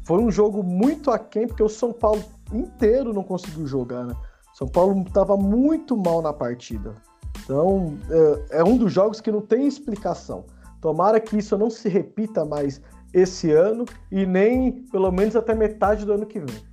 foi 0.06 0.20
um 0.20 0.32
jogo 0.32 0.64
muito 0.64 1.12
aquém, 1.12 1.48
porque 1.48 1.64
o 1.64 1.70
São 1.70 1.94
Paulo 1.94 2.24
inteiro 2.52 3.14
não 3.14 3.24
conseguiu 3.24 3.66
jogar, 3.68 4.06
né? 4.06 4.16
São 4.54 4.68
Paulo 4.68 5.04
estava 5.08 5.38
muito 5.38 5.96
mal 5.96 6.22
na 6.22 6.34
partida. 6.34 6.96
Então, 7.44 7.98
é, 8.10 8.60
é, 8.60 8.64
um 8.64 8.78
dos 8.78 8.92
jogos 8.92 9.22
que 9.22 9.32
não 9.32 9.42
tem 9.42 9.66
explicação. 9.66 10.46
Tomara 10.82 11.20
que 11.20 11.38
isso 11.38 11.58
não 11.58 11.70
se 11.70 11.88
repita 11.88 12.44
mais 12.44 12.82
esse 13.14 13.52
ano 13.52 13.86
e 14.12 14.26
nem 14.26 14.84
pelo 14.88 15.12
menos 15.12 15.36
até 15.36 15.54
metade 15.54 16.06
do 16.06 16.14
ano 16.14 16.26
que 16.26 16.40
vem. 16.40 16.64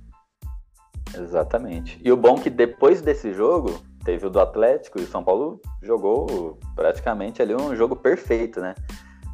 Exatamente. 1.17 1.99
E 2.03 2.11
o 2.11 2.17
bom 2.17 2.37
é 2.37 2.41
que 2.41 2.49
depois 2.49 3.01
desse 3.01 3.33
jogo, 3.33 3.79
teve 4.03 4.25
o 4.25 4.29
do 4.29 4.39
Atlético 4.39 4.99
e 4.99 5.03
o 5.03 5.07
São 5.07 5.23
Paulo 5.23 5.61
jogou 5.81 6.57
praticamente 6.75 7.41
ali 7.41 7.55
um 7.55 7.75
jogo 7.75 7.95
perfeito, 7.95 8.59
né? 8.59 8.75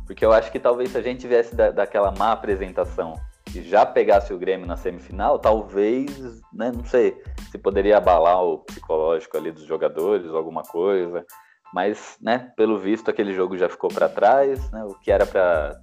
Porque 0.05 0.25
eu 0.25 0.31
acho 0.31 0.51
que 0.51 0.59
talvez 0.59 0.91
se 0.91 0.97
a 0.97 1.01
gente 1.01 1.21
tivesse 1.21 1.55
da, 1.55 1.71
daquela 1.71 2.11
má 2.11 2.31
apresentação 2.31 3.15
e 3.53 3.61
já 3.61 3.85
pegasse 3.85 4.33
o 4.33 4.37
Grêmio 4.37 4.67
na 4.67 4.77
semifinal, 4.77 5.39
talvez, 5.39 6.41
né, 6.53 6.71
não 6.71 6.83
sei, 6.83 7.21
se 7.51 7.57
poderia 7.57 7.97
abalar 7.97 8.43
o 8.43 8.59
psicológico 8.59 9.37
ali 9.37 9.51
dos 9.51 9.63
jogadores, 9.63 10.29
alguma 10.31 10.61
coisa. 10.61 11.25
Mas, 11.73 12.17
né, 12.21 12.51
pelo 12.55 12.77
visto, 12.77 13.09
aquele 13.09 13.33
jogo 13.33 13.57
já 13.57 13.67
ficou 13.67 13.89
para 13.89 14.07
trás, 14.07 14.69
né? 14.71 14.83
O 14.85 14.93
que 14.95 15.11
era 15.11 15.25
para 15.25 15.79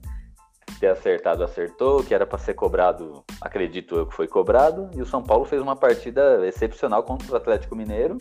ter 0.80 0.88
acertado, 0.88 1.44
acertou, 1.44 2.00
o 2.00 2.04
que 2.04 2.14
era 2.14 2.26
para 2.26 2.38
ser 2.38 2.54
cobrado, 2.54 3.22
acredito 3.40 3.94
eu 3.94 4.06
que 4.06 4.14
foi 4.14 4.26
cobrado, 4.26 4.90
e 4.96 5.02
o 5.02 5.06
São 5.06 5.22
Paulo 5.22 5.44
fez 5.44 5.62
uma 5.62 5.76
partida 5.76 6.46
excepcional 6.46 7.02
contra 7.02 7.32
o 7.32 7.36
Atlético 7.36 7.76
Mineiro, 7.76 8.18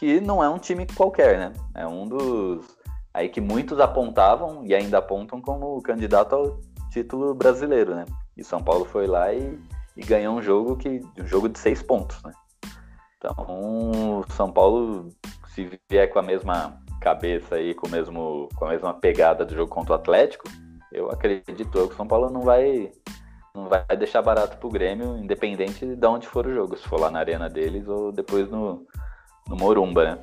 que 0.00 0.18
não 0.18 0.42
é 0.42 0.48
um 0.48 0.58
time 0.58 0.86
qualquer, 0.86 1.38
né? 1.38 1.52
É 1.74 1.86
um 1.86 2.08
dos 2.08 2.64
aí 3.12 3.28
que 3.28 3.40
muitos 3.40 3.78
apontavam 3.78 4.64
e 4.64 4.74
ainda 4.74 4.96
apontam 4.96 5.42
como 5.42 5.82
candidato 5.82 6.34
ao 6.34 6.58
título 6.90 7.34
brasileiro, 7.34 7.94
né? 7.94 8.06
E 8.34 8.42
São 8.42 8.62
Paulo 8.62 8.86
foi 8.86 9.06
lá 9.06 9.30
e, 9.34 9.58
e 9.94 10.02
ganhou 10.02 10.34
um 10.34 10.40
jogo 10.40 10.74
que 10.78 11.02
um 11.18 11.26
jogo 11.26 11.50
de 11.50 11.58
seis 11.58 11.82
pontos, 11.82 12.22
né? 12.22 12.32
Então, 13.18 14.24
São 14.30 14.50
Paulo 14.50 15.10
se 15.48 15.78
vier 15.90 16.10
com 16.10 16.18
a 16.18 16.22
mesma 16.22 16.80
cabeça 16.98 17.56
aí, 17.56 17.74
com, 17.74 17.86
o 17.86 17.90
mesmo, 17.90 18.48
com 18.56 18.64
a 18.64 18.70
mesma 18.70 18.94
pegada 18.94 19.44
do 19.44 19.54
jogo 19.54 19.70
contra 19.70 19.92
o 19.92 19.96
Atlético, 19.96 20.48
eu 20.90 21.10
acredito 21.10 21.70
que 21.70 21.78
o 21.78 21.94
São 21.94 22.06
Paulo 22.06 22.30
não 22.30 22.40
vai 22.40 22.90
não 23.54 23.68
vai 23.68 23.84
deixar 23.98 24.22
barato 24.22 24.56
pro 24.56 24.70
Grêmio, 24.70 25.18
independente 25.18 25.84
de 25.84 26.06
onde 26.06 26.26
for 26.26 26.46
o 26.46 26.54
jogo, 26.54 26.78
se 26.78 26.88
for 26.88 27.00
lá 27.00 27.10
na 27.10 27.18
arena 27.18 27.50
deles 27.50 27.86
ou 27.88 28.12
depois 28.12 28.48
no, 28.48 28.86
no 29.50 29.56
Morumba, 29.56 30.04
né? 30.04 30.18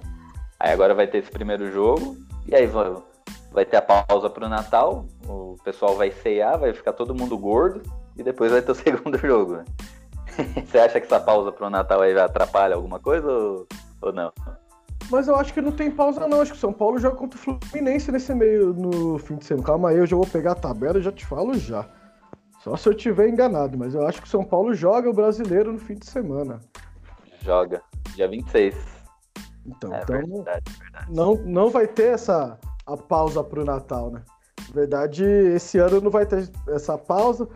Aí 0.60 0.72
agora 0.72 0.96
vai 0.96 1.06
ter 1.06 1.20
esse 1.20 1.30
primeiro 1.30 1.72
jogo, 1.72 2.18
e 2.48 2.56
aí 2.56 2.66
vai, 2.66 2.96
vai 3.52 3.66
ter 3.66 3.78
a 3.78 3.82
pausa 3.82 4.30
pro 4.30 4.50
Natal, 4.50 5.06
o 5.28 5.58
pessoal 5.64 5.96
vai 5.96 6.10
ceiar, 6.10 6.58
vai 6.58 6.74
ficar 6.74 6.94
todo 6.94 7.14
mundo 7.14 7.38
gordo, 7.38 7.84
e 8.16 8.24
depois 8.24 8.52
vai 8.52 8.62
ter 8.62 8.72
o 8.72 8.76
segundo 8.76 9.18
jogo, 9.20 9.58
né? 9.58 9.66
Você 10.66 10.80
acha 10.80 11.00
que 11.00 11.06
essa 11.06 11.20
pausa 11.20 11.52
pro 11.52 11.70
Natal 11.70 12.02
aí 12.02 12.18
atrapalha 12.18 12.76
alguma 12.76 13.00
coisa 13.00 13.28
ou, 13.28 13.68
ou 14.02 14.14
não? 14.14 14.32
Mas 15.10 15.28
eu 15.28 15.36
acho 15.36 15.54
que 15.54 15.62
não 15.62 15.72
tem 15.72 15.90
pausa, 15.90 16.28
não. 16.28 16.42
Acho 16.42 16.52
que 16.52 16.58
o 16.58 16.62
São 16.62 16.74
Paulo 16.74 17.00
joga 17.00 17.16
contra 17.16 17.40
o 17.40 17.42
Fluminense 17.42 18.12
nesse 18.12 18.34
meio 18.34 18.74
no 18.74 19.18
fim 19.18 19.38
de 19.38 19.46
semana. 19.46 19.66
Calma 19.66 19.90
aí, 19.90 19.98
eu 19.98 20.06
já 20.06 20.16
vou 20.16 20.28
pegar 20.28 20.52
a 20.52 20.56
tabela 20.56 21.00
e 21.00 21.02
já 21.02 21.12
te 21.12 21.26
falo 21.26 21.54
já. 21.54 21.86
Só 22.62 22.76
se 22.76 22.90
eu 22.90 22.94
tiver 22.94 23.30
enganado, 23.30 23.78
mas 23.78 23.96
eu 23.96 24.06
acho 24.06 24.22
que 24.22 24.28
o 24.28 24.30
São 24.30 24.44
Paulo 24.44 24.74
joga 24.74 25.10
o 25.10 25.14
brasileiro 25.14 25.72
no 25.72 25.80
fim 25.80 25.96
de 25.96 26.06
semana. 26.06 26.60
Joga, 27.42 27.82
dia 28.16 28.28
26. 28.28 28.97
Então, 29.68 29.94
é, 29.94 30.02
então 30.02 30.16
verdade, 30.16 30.64
verdade. 30.80 31.14
Não, 31.14 31.36
não 31.36 31.70
vai 31.70 31.88
ter 31.88 32.14
essa 32.14 32.58
a 32.86 32.96
pausa 32.96 33.44
pro 33.44 33.66
Natal, 33.66 34.10
né? 34.10 34.24
Na 34.70 34.74
verdade, 34.74 35.24
esse 35.24 35.78
ano 35.78 36.02
não 36.02 36.10
vai 36.10 36.26
ter 36.26 36.50
essa 36.70 36.98
pausa. 36.98 37.48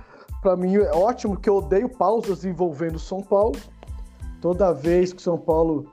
Para 0.42 0.56
mim 0.58 0.76
é 0.76 0.92
ótimo 0.92 1.38
que 1.38 1.50
eu 1.50 1.58
odeio 1.58 1.88
pausas 1.90 2.44
envolvendo 2.44 3.00
São 3.00 3.22
Paulo. 3.22 3.58
Toda 4.42 4.74
vez 4.74 5.14
que 5.14 5.20
o 5.20 5.22
São 5.22 5.38
Paulo 5.38 5.86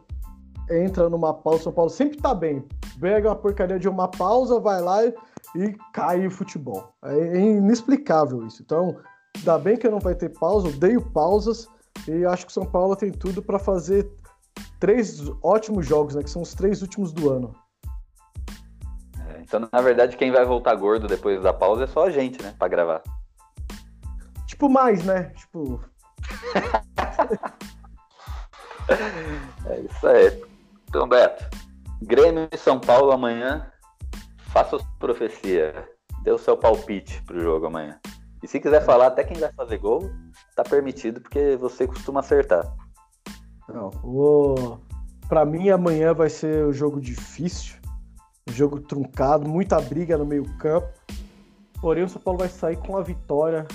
entra 0.70 1.08
numa 1.08 1.32
pausa, 1.32 1.64
São 1.64 1.72
Paulo 1.72 1.90
sempre 1.90 2.18
tá 2.18 2.34
bem. 2.34 2.64
Pega 3.00 3.28
uma 3.28 3.36
porcaria 3.36 3.78
de 3.78 3.88
uma 3.88 4.08
pausa, 4.08 4.58
vai 4.58 4.80
lá 4.80 5.04
e, 5.04 5.14
e 5.54 5.76
cai 5.92 6.26
o 6.26 6.30
futebol. 6.30 6.92
É 7.04 7.40
inexplicável 7.40 8.46
isso. 8.46 8.62
Então, 8.62 8.96
ainda 9.36 9.58
bem 9.58 9.76
que 9.76 9.88
não 9.88 10.00
vai 10.00 10.14
ter 10.14 10.30
pausa, 10.30 10.68
odeio 10.68 11.00
pausas 11.00 11.68
e 12.06 12.24
acho 12.24 12.46
que 12.46 12.50
o 12.50 12.54
São 12.54 12.64
Paulo 12.64 12.96
tem 12.96 13.12
tudo 13.12 13.42
para 13.42 13.58
fazer 13.58 14.10
três 14.78 15.22
ótimos 15.42 15.86
jogos, 15.86 16.14
né? 16.14 16.22
Que 16.22 16.30
são 16.30 16.42
os 16.42 16.54
três 16.54 16.82
últimos 16.82 17.12
do 17.12 17.30
ano. 17.30 17.54
É, 19.28 19.40
então, 19.40 19.68
na 19.72 19.80
verdade, 19.80 20.16
quem 20.16 20.30
vai 20.30 20.44
voltar 20.44 20.74
gordo 20.74 21.06
depois 21.06 21.42
da 21.42 21.52
pausa 21.52 21.84
é 21.84 21.86
só 21.86 22.06
a 22.06 22.10
gente, 22.10 22.42
né? 22.42 22.54
Pra 22.58 22.68
gravar. 22.68 23.02
Tipo, 24.46 24.68
mais, 24.68 25.04
né? 25.04 25.32
Tipo. 25.36 25.80
é 29.66 29.80
isso 29.80 30.06
aí. 30.06 30.42
Então, 30.88 31.08
Beto, 31.08 31.44
Grêmio 32.02 32.48
e 32.52 32.56
São 32.56 32.80
Paulo 32.80 33.12
amanhã, 33.12 33.70
faça 34.48 34.78
sua 34.78 34.88
profecia. 34.98 35.88
Dê 36.22 36.32
o 36.32 36.38
seu 36.38 36.56
palpite 36.56 37.22
pro 37.22 37.40
jogo 37.40 37.66
amanhã. 37.66 38.00
E 38.42 38.48
se 38.48 38.60
quiser 38.60 38.84
falar 38.84 39.08
até 39.08 39.24
quem 39.24 39.38
vai 39.38 39.52
fazer 39.52 39.78
gol, 39.78 40.10
tá 40.54 40.62
permitido, 40.62 41.20
porque 41.20 41.56
você 41.56 41.86
costuma 41.86 42.20
acertar. 42.20 42.64
Não, 43.68 43.90
o... 44.02 44.78
Pra 45.28 45.44
mim, 45.44 45.68
amanhã 45.68 46.14
vai 46.14 46.30
ser 46.30 46.66
um 46.66 46.72
jogo 46.72 47.00
difícil, 47.00 47.76
um 48.48 48.52
jogo 48.52 48.80
truncado, 48.80 49.46
muita 49.48 49.80
briga 49.80 50.16
no 50.16 50.24
meio-campo. 50.24 50.88
Porém, 51.80 52.04
o 52.04 52.08
São 52.08 52.20
Paulo 52.20 52.38
vai 52.38 52.48
sair 52.48 52.76
com 52.76 52.96
a 52.96 53.02
vitória 53.02 53.66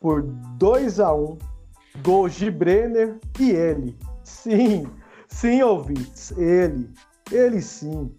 por 0.00 0.22
2 0.22 1.00
a 1.00 1.12
1 1.12 1.38
Gol 2.02 2.28
de 2.28 2.50
Brenner 2.50 3.18
e 3.38 3.50
ele. 3.50 3.98
Sim, 4.22 4.86
Sim, 5.32 5.62
ouvintes, 5.62 6.30
ele, 6.32 6.92
ele 7.30 7.62
sim, 7.62 8.14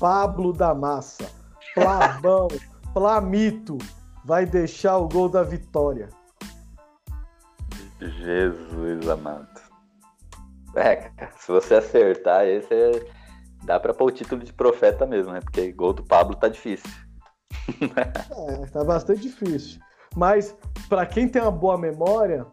Pablo 0.00 0.52
da 0.52 0.74
Massa, 0.74 1.30
Plavão, 1.74 2.48
Plamito, 2.92 3.76
vai 4.24 4.46
deixar 4.46 4.96
o 4.96 5.06
gol 5.06 5.28
da 5.28 5.44
Jesus 8.00 9.08
amado. 9.08 9.63
É, 10.76 11.10
se 11.36 11.52
você 11.52 11.74
acertar, 11.74 12.46
esse 12.46 12.72
é... 12.72 13.06
dá 13.64 13.78
pra 13.78 13.94
pôr 13.94 14.06
o 14.06 14.10
título 14.10 14.42
de 14.42 14.52
profeta 14.52 15.06
mesmo, 15.06 15.32
né? 15.32 15.40
Porque 15.40 15.72
gol 15.72 15.92
do 15.92 16.02
Pablo 16.02 16.34
tá 16.34 16.48
difícil. 16.48 16.90
é, 17.92 18.66
tá 18.66 18.84
bastante 18.84 19.22
difícil. 19.22 19.80
Mas, 20.16 20.56
para 20.88 21.06
quem 21.06 21.28
tem 21.28 21.42
uma 21.42 21.50
boa 21.50 21.78
memória, 21.78 22.46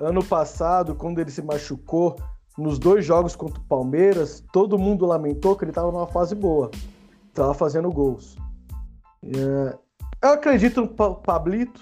ano 0.00 0.24
passado, 0.24 0.94
quando 0.94 1.20
ele 1.20 1.30
se 1.30 1.42
machucou, 1.42 2.16
nos 2.56 2.78
dois 2.78 3.04
jogos 3.04 3.36
contra 3.36 3.60
o 3.60 3.64
Palmeiras, 3.64 4.44
todo 4.52 4.78
mundo 4.78 5.06
lamentou 5.06 5.56
que 5.56 5.64
ele 5.64 5.70
estava 5.70 5.92
numa 5.92 6.08
fase 6.08 6.34
boa. 6.34 6.70
Estava 7.28 7.54
fazendo 7.54 7.90
gols. 7.90 8.36
É, 9.24 9.78
eu 10.22 10.30
acredito 10.30 10.80
no 10.80 10.88
Pablito. 10.88 11.80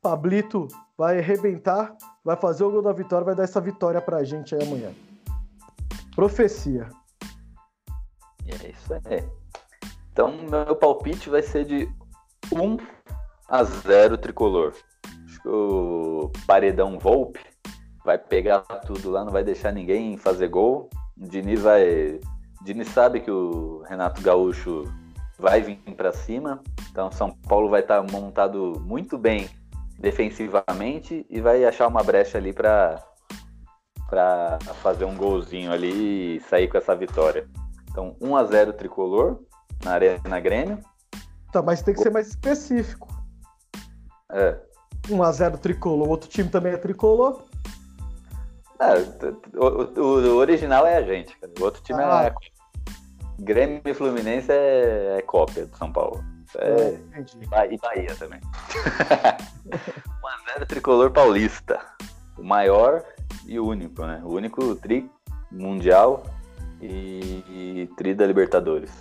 Pablito 0.00 0.66
vai 1.02 1.18
arrebentar, 1.18 1.96
vai 2.24 2.36
fazer 2.36 2.62
o 2.62 2.70
gol 2.70 2.80
da 2.80 2.92
vitória, 2.92 3.24
vai 3.24 3.34
dar 3.34 3.42
essa 3.42 3.60
vitória 3.60 4.00
pra 4.00 4.22
gente 4.22 4.54
aí 4.54 4.62
amanhã. 4.62 4.92
Profecia. 6.14 6.88
É 8.46 8.68
isso 8.68 8.94
aí. 8.94 9.28
Então, 10.12 10.32
meu 10.48 10.76
palpite 10.76 11.28
vai 11.28 11.42
ser 11.42 11.64
de 11.64 11.92
1 12.52 12.76
a 13.48 13.64
0 13.64 14.16
tricolor. 14.16 14.74
Acho 15.24 15.42
que 15.42 15.48
o 15.48 16.30
Paredão 16.46 17.00
Volpe 17.00 17.40
vai 18.04 18.16
pegar 18.16 18.60
tudo 18.60 19.10
lá, 19.10 19.24
não 19.24 19.32
vai 19.32 19.42
deixar 19.42 19.72
ninguém 19.72 20.16
fazer 20.16 20.46
gol. 20.46 20.88
O 21.20 21.26
Diniz 21.26 21.62
vai. 21.62 22.20
Diniz 22.62 22.86
sabe 22.90 23.18
que 23.18 23.30
o 23.30 23.82
Renato 23.88 24.22
Gaúcho 24.22 24.84
vai 25.36 25.62
vir 25.62 25.78
para 25.96 26.12
cima, 26.12 26.62
então 26.92 27.10
São 27.10 27.32
Paulo 27.32 27.68
vai 27.68 27.80
estar 27.80 28.00
tá 28.00 28.12
montado 28.12 28.80
muito 28.86 29.18
bem 29.18 29.50
defensivamente 30.02 31.24
e 31.30 31.40
vai 31.40 31.64
achar 31.64 31.86
uma 31.86 32.02
brecha 32.02 32.36
ali 32.36 32.52
para 32.52 33.02
para 34.10 34.58
fazer 34.82 35.06
um 35.06 35.16
golzinho 35.16 35.72
ali 35.72 36.36
e 36.36 36.40
sair 36.40 36.68
com 36.68 36.76
essa 36.76 36.94
vitória. 36.94 37.48
Então 37.90 38.14
1 38.20 38.36
a 38.36 38.44
0 38.44 38.72
tricolor 38.74 39.40
na 39.82 39.92
Arena 39.92 40.38
Grêmio 40.38 40.78
Tá, 41.50 41.62
mas 41.62 41.82
tem 41.82 41.94
que 41.94 42.00
ser 42.02 42.10
mais 42.10 42.28
específico. 42.28 43.08
É. 44.30 44.58
1x0 45.08 45.58
tricolor, 45.58 46.08
outro 46.08 46.28
time 46.28 46.48
também 46.48 46.72
é 46.72 46.76
tricolor. 46.78 47.42
É, 48.80 48.94
o, 49.58 50.00
o- 50.00 50.32
o 50.32 50.36
original 50.36 50.86
é 50.86 50.96
a 50.96 51.02
gente, 51.02 51.36
cara. 51.38 51.52
O 51.60 51.64
outro 51.64 51.82
time 51.82 52.02
Ah. 52.02 52.24
é. 52.26 52.34
Grêmio 53.38 53.82
e 53.84 53.92
Fluminense 53.94 54.50
é, 54.50 55.16
é 55.18 55.22
cópia 55.22 55.66
do 55.66 55.76
São 55.76 55.92
Paulo. 55.92 56.24
É, 56.58 56.98
E 57.70 57.78
Bahia 57.78 58.14
também. 58.16 58.40
1x0 59.66 60.66
tricolor 60.66 61.10
paulista. 61.10 61.80
O 62.38 62.42
maior 62.42 63.04
e 63.46 63.58
o 63.58 63.66
único, 63.66 64.04
né? 64.04 64.20
O 64.24 64.34
único 64.34 64.74
tri 64.76 65.10
mundial 65.50 66.24
e, 66.80 67.44
e 67.48 67.90
tri 67.96 68.14
da 68.14 68.26
Libertadores. 68.26 68.92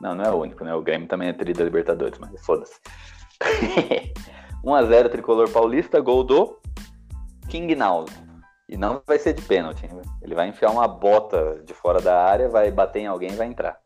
Não, 0.00 0.14
não 0.14 0.24
é 0.24 0.30
o 0.30 0.36
único, 0.36 0.64
né? 0.64 0.74
O 0.74 0.82
Grêmio 0.82 1.08
também 1.08 1.28
é 1.28 1.32
tri 1.32 1.52
da 1.52 1.64
Libertadores, 1.64 2.18
mas 2.18 2.44
foda-se. 2.44 2.80
1x0 4.64 5.10
tricolor 5.10 5.50
paulista, 5.50 6.00
gol 6.00 6.24
do 6.24 6.58
King 7.48 7.74
Naldo. 7.74 8.12
E 8.68 8.76
não 8.76 9.02
vai 9.06 9.18
ser 9.18 9.34
de 9.34 9.42
pênalti? 9.42 9.88
Ele 10.22 10.34
vai 10.34 10.48
enfiar 10.48 10.70
uma 10.70 10.88
bota 10.88 11.62
de 11.64 11.74
fora 11.74 12.00
da 12.00 12.24
área, 12.24 12.48
vai 12.48 12.70
bater 12.70 13.00
em 13.00 13.06
alguém 13.06 13.30
e 13.30 13.36
vai 13.36 13.46
entrar. 13.46 13.78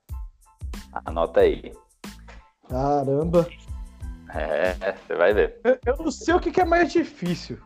Anota 1.05 1.41
aí. 1.41 1.73
Caramba. 2.69 3.49
É, 4.35 4.75
você 4.93 5.15
vai 5.15 5.33
ver. 5.33 5.61
Eu, 5.65 5.79
eu 5.87 5.97
não 5.97 6.11
sei 6.11 6.35
o 6.35 6.41
que, 6.41 6.51
que 6.51 6.61
é 6.61 6.65
mais 6.65 6.93
difícil. 6.93 7.59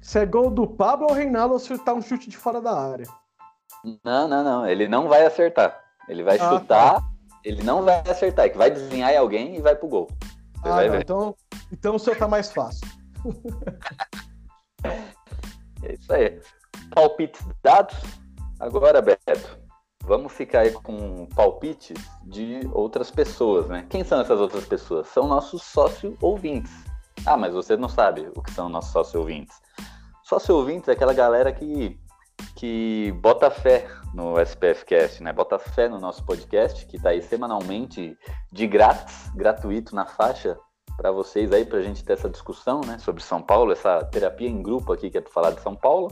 Se 0.00 0.18
é 0.18 0.26
gol 0.26 0.50
do 0.50 0.66
Pablo 0.66 1.06
ou 1.08 1.12
o 1.12 1.14
Reinaldo 1.16 1.54
acertar 1.54 1.94
um 1.94 2.02
chute 2.02 2.28
de 2.30 2.36
fora 2.36 2.60
da 2.60 2.72
área. 2.72 3.06
Não, 4.04 4.28
não, 4.28 4.44
não. 4.44 4.66
Ele 4.66 4.86
não 4.88 5.08
vai 5.08 5.24
acertar. 5.26 5.78
Ele 6.08 6.22
vai 6.22 6.38
Ah, 6.38 6.48
chutar, 6.50 7.00
ele 7.44 7.62
não 7.62 7.82
vai 7.82 8.00
acertar. 8.08 8.46
É 8.46 8.48
que 8.48 8.58
vai 8.58 8.70
desenhar 8.70 9.12
em 9.12 9.16
alguém 9.16 9.56
e 9.56 9.60
vai 9.60 9.74
pro 9.76 9.88
gol. 9.88 10.08
Você 10.62 10.68
Ah, 10.68 10.74
vai 10.74 10.86
não, 10.86 10.92
ver. 10.92 11.02
então, 11.02 11.34
então 11.72 11.94
o 11.96 11.98
seu 11.98 12.16
tá 12.16 12.26
mais 12.28 12.50
fácil. 12.52 12.86
É 15.82 15.94
isso 15.94 16.12
aí. 16.12 16.40
Palpites 16.94 17.40
dados. 17.62 17.96
Agora, 18.58 19.00
Beto, 19.00 19.58
vamos 20.10 20.32
ficar 20.32 20.62
aí 20.62 20.72
com 20.72 21.24
palpites 21.36 21.96
de 22.24 22.68
outras 22.72 23.12
pessoas, 23.12 23.68
né? 23.68 23.86
Quem 23.88 24.02
são 24.02 24.20
essas 24.20 24.40
outras 24.40 24.64
pessoas? 24.64 25.06
São 25.06 25.28
nossos 25.28 25.62
sócio-ouvintes. 25.62 26.72
Ah, 27.24 27.36
mas 27.36 27.54
você 27.54 27.76
não 27.76 27.88
sabe 27.88 28.28
o 28.34 28.42
que 28.42 28.50
são 28.50 28.68
nossos 28.68 28.90
sócio-ouvintes. 28.90 29.62
Sócio-ouvintes 30.24 30.88
é 30.88 30.92
aquela 30.92 31.14
galera 31.14 31.52
que, 31.52 31.96
que 32.56 33.12
bota 33.22 33.52
fé 33.52 33.86
no 34.12 34.36
SPFcast, 34.40 35.22
né? 35.22 35.32
Bota 35.32 35.60
fé 35.60 35.88
no 35.88 36.00
nosso 36.00 36.24
podcast, 36.24 36.84
que 36.86 37.00
tá 37.00 37.10
aí 37.10 37.22
semanalmente 37.22 38.18
de 38.50 38.66
grátis, 38.66 39.30
gratuito 39.36 39.94
na 39.94 40.06
faixa 40.06 40.58
para 40.96 41.12
vocês 41.12 41.52
aí, 41.52 41.64
pra 41.64 41.82
gente 41.82 42.02
ter 42.02 42.14
essa 42.14 42.28
discussão, 42.28 42.80
né, 42.84 42.98
sobre 42.98 43.22
São 43.22 43.40
Paulo, 43.40 43.72
essa 43.72 44.04
terapia 44.06 44.48
em 44.48 44.60
grupo 44.60 44.92
aqui 44.92 45.08
que 45.08 45.18
é 45.18 45.20
pra 45.20 45.32
falar 45.32 45.52
de 45.52 45.60
São 45.60 45.76
Paulo. 45.76 46.10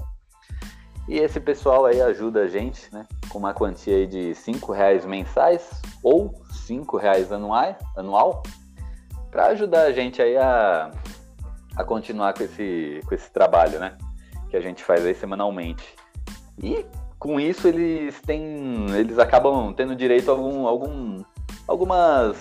E 1.08 1.16
esse 1.18 1.40
pessoal 1.40 1.86
aí 1.86 2.02
ajuda 2.02 2.42
a 2.42 2.48
gente, 2.48 2.92
né, 2.92 3.06
com 3.30 3.38
uma 3.38 3.54
quantia 3.54 3.96
aí 3.96 4.06
de 4.06 4.34
cinco 4.34 4.72
reais 4.72 5.06
mensais 5.06 5.80
ou 6.02 6.34
cinco 6.50 6.98
reais 6.98 7.32
anuais, 7.32 7.76
anual, 7.96 8.42
para 9.30 9.46
ajudar 9.46 9.84
a 9.84 9.92
gente 9.92 10.20
aí 10.20 10.36
a, 10.36 10.90
a 11.74 11.82
continuar 11.82 12.34
com 12.34 12.44
esse, 12.44 13.00
com 13.06 13.14
esse 13.14 13.30
trabalho, 13.32 13.78
né, 13.78 13.96
que 14.50 14.56
a 14.56 14.60
gente 14.60 14.84
faz 14.84 15.04
aí 15.06 15.14
semanalmente. 15.14 15.96
E 16.62 16.84
com 17.18 17.40
isso 17.40 17.66
eles 17.66 18.20
têm, 18.20 18.86
eles 18.94 19.18
acabam 19.18 19.72
tendo 19.72 19.96
direito 19.96 20.30
a 20.30 20.34
algum, 20.34 20.66
algum, 20.66 21.24
algumas 21.66 22.36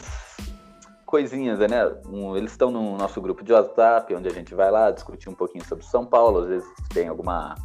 coisinhas, 1.06 1.60
né? 1.60 1.86
Um, 2.06 2.36
eles 2.36 2.52
estão 2.52 2.70
no 2.70 2.98
nosso 2.98 3.22
grupo 3.22 3.46
de 3.46 3.54
WhatsApp, 3.54 4.14
onde 4.14 4.28
a 4.28 4.34
gente 4.34 4.54
vai 4.54 4.70
lá 4.70 4.92
discutir 4.92 5.30
um 5.30 5.34
pouquinho 5.34 5.64
sobre 5.66 5.86
São 5.86 6.06
Paulo, 6.06 6.42
às 6.42 6.48
vezes 6.50 6.68
tem 6.94 7.08
alguma 7.08 7.56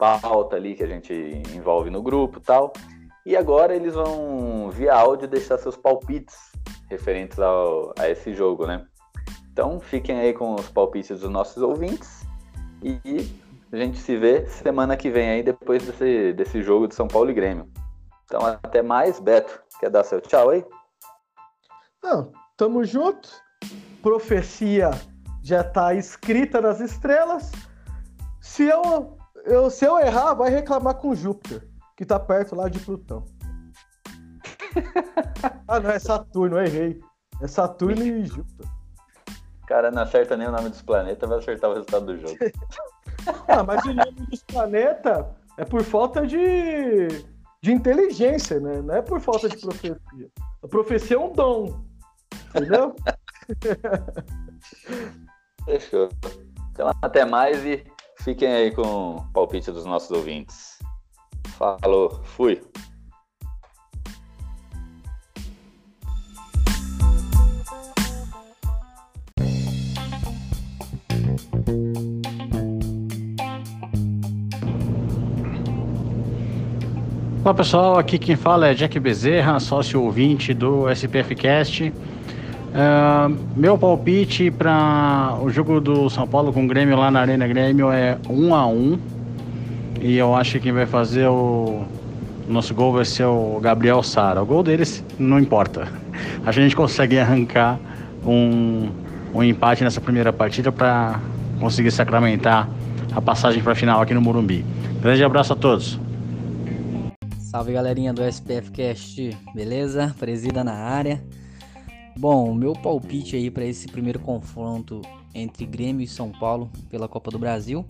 pauta 0.00 0.56
ali 0.56 0.74
que 0.74 0.82
a 0.82 0.86
gente 0.86 1.12
envolve 1.54 1.90
no 1.90 2.02
grupo 2.02 2.40
tal. 2.40 2.72
E 3.26 3.36
agora 3.36 3.76
eles 3.76 3.94
vão, 3.94 4.70
via 4.70 4.94
áudio, 4.94 5.28
deixar 5.28 5.58
seus 5.58 5.76
palpites 5.76 6.36
referentes 6.88 7.38
ao, 7.38 7.92
a 7.98 8.08
esse 8.08 8.32
jogo, 8.32 8.66
né? 8.66 8.86
Então 9.52 9.78
fiquem 9.78 10.18
aí 10.18 10.32
com 10.32 10.54
os 10.54 10.70
palpites 10.70 11.20
dos 11.20 11.30
nossos 11.30 11.62
ouvintes 11.62 12.26
e 12.82 13.30
a 13.70 13.76
gente 13.76 13.98
se 13.98 14.16
vê 14.16 14.46
semana 14.46 14.96
que 14.96 15.10
vem 15.10 15.28
aí, 15.28 15.42
depois 15.42 15.84
desse, 15.84 16.32
desse 16.32 16.62
jogo 16.62 16.88
de 16.88 16.94
São 16.94 17.06
Paulo 17.06 17.30
e 17.30 17.34
Grêmio. 17.34 17.68
Então 18.24 18.40
até 18.46 18.80
mais, 18.80 19.20
Beto. 19.20 19.62
Quer 19.78 19.90
dar 19.90 20.02
seu 20.02 20.20
tchau 20.20 20.48
aí? 20.48 20.64
Não, 22.02 22.32
tamo 22.56 22.84
junto. 22.84 23.28
Profecia 24.02 24.90
já 25.42 25.62
tá 25.62 25.94
escrita 25.94 26.60
nas 26.60 26.80
estrelas. 26.80 27.52
Se 28.40 28.64
eu, 28.64 29.19
eu, 29.44 29.70
se 29.70 29.84
eu 29.84 29.98
errar, 29.98 30.34
vai 30.34 30.50
reclamar 30.50 30.94
com 30.94 31.14
Júpiter, 31.14 31.66
que 31.96 32.04
tá 32.04 32.18
perto 32.18 32.54
lá 32.54 32.68
de 32.68 32.78
Plutão. 32.78 33.24
ah, 35.66 35.80
não, 35.80 35.90
é 35.90 35.98
Saturno, 35.98 36.58
eu 36.58 36.64
errei. 36.64 37.00
É 37.40 37.46
Saturno 37.46 38.02
e 38.02 38.24
Júpiter. 38.24 38.66
Cara 39.66 39.90
não 39.90 40.02
acerta 40.02 40.36
nem 40.36 40.48
o 40.48 40.52
nome 40.52 40.68
dos 40.68 40.82
planetas, 40.82 41.28
vai 41.28 41.38
acertar 41.38 41.70
o 41.70 41.74
resultado 41.74 42.06
do 42.06 42.18
jogo. 42.18 42.36
Ah, 43.46 43.62
mas 43.62 43.84
o 43.84 43.92
nome 43.92 44.12
dos 44.30 44.42
planetas 44.44 45.26
é 45.58 45.64
por 45.64 45.82
falta 45.82 46.26
de, 46.26 47.06
de 47.60 47.70
inteligência, 47.70 48.58
né? 48.58 48.80
Não 48.80 48.94
é 48.94 49.02
por 49.02 49.20
falta 49.20 49.46
de 49.46 49.58
profecia. 49.58 50.00
A 50.62 50.66
profecia 50.66 51.16
é 51.16 51.20
um 51.20 51.30
dom. 51.30 51.84
Entendeu? 52.48 52.96
Fechou. 55.66 56.08
Então 56.72 56.90
até 57.02 57.26
mais 57.26 57.62
e 57.64 57.84
fiquem 58.20 58.48
aí 58.48 58.70
com 58.70 59.16
o 59.16 59.24
palpite 59.32 59.70
dos 59.70 59.84
nossos 59.84 60.10
ouvintes. 60.10 60.78
Falou, 61.58 62.20
fui. 62.24 62.60
Olá 77.42 77.54
pessoal, 77.54 77.98
aqui 77.98 78.18
quem 78.18 78.36
fala 78.36 78.68
é 78.68 78.74
Jack 78.74 79.00
Bezerra, 79.00 79.58
sócio 79.58 80.02
ouvinte 80.02 80.52
do 80.52 80.88
SPFcast. 80.90 81.92
Ah, 82.72 83.28
meu 83.56 83.76
palpite 83.76 84.50
para 84.50 85.36
o 85.42 85.50
jogo 85.50 85.80
do 85.80 86.08
São 86.08 86.26
Paulo 86.26 86.52
com 86.52 86.64
o 86.64 86.68
Grêmio 86.68 86.96
lá 86.96 87.10
na 87.10 87.20
Arena 87.20 87.46
Grêmio 87.48 87.90
é 87.90 88.16
1 88.28 88.54
a 88.54 88.66
1 88.66 88.98
e 90.00 90.16
eu 90.16 90.34
acho 90.34 90.52
que 90.52 90.60
quem 90.60 90.72
vai 90.72 90.86
fazer 90.86 91.26
o 91.26 91.84
nosso 92.48 92.72
gol 92.72 92.92
vai 92.92 93.04
ser 93.04 93.24
o 93.24 93.58
Gabriel 93.60 94.02
Sara. 94.02 94.42
O 94.42 94.46
gol 94.46 94.62
deles 94.62 95.04
não 95.18 95.38
importa. 95.38 95.88
A 96.46 96.52
gente 96.52 96.74
consegue 96.76 97.18
arrancar 97.18 97.78
um, 98.24 98.88
um 99.34 99.42
empate 99.42 99.82
nessa 99.84 100.00
primeira 100.00 100.32
partida 100.32 100.70
para 100.70 101.20
conseguir 101.58 101.90
sacramentar 101.90 102.68
a 103.14 103.20
passagem 103.20 103.62
para 103.62 103.72
a 103.72 103.76
final 103.76 104.00
aqui 104.00 104.14
no 104.14 104.20
Morumbi. 104.20 104.64
Grande 105.02 105.22
abraço 105.24 105.52
a 105.52 105.56
todos. 105.56 105.98
Salve 107.38 107.72
galerinha 107.72 108.12
do 108.12 108.22
SPF 108.22 108.70
Cast, 108.70 109.36
beleza? 109.54 110.14
Presida 110.18 110.62
na 110.62 110.72
área. 110.72 111.20
Bom, 112.20 112.50
o 112.50 112.54
meu 112.54 112.74
palpite 112.74 113.34
aí 113.34 113.50
para 113.50 113.64
esse 113.64 113.88
primeiro 113.88 114.18
confronto 114.18 115.00
entre 115.34 115.64
Grêmio 115.64 116.04
e 116.04 116.06
São 116.06 116.30
Paulo 116.30 116.70
pela 116.90 117.08
Copa 117.08 117.30
do 117.30 117.38
Brasil 117.38 117.82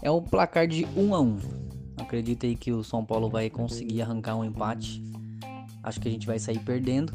é 0.00 0.10
o 0.10 0.22
placar 0.22 0.66
de 0.66 0.86
1 0.96 1.14
a 1.14 1.20
1. 1.20 1.38
Acredito 1.98 2.46
aí 2.46 2.56
que 2.56 2.72
o 2.72 2.82
São 2.82 3.04
Paulo 3.04 3.28
vai 3.28 3.50
conseguir 3.50 4.00
arrancar 4.00 4.34
um 4.34 4.46
empate. 4.46 5.04
Acho 5.82 6.00
que 6.00 6.08
a 6.08 6.10
gente 6.10 6.26
vai 6.26 6.38
sair 6.38 6.58
perdendo, 6.58 7.12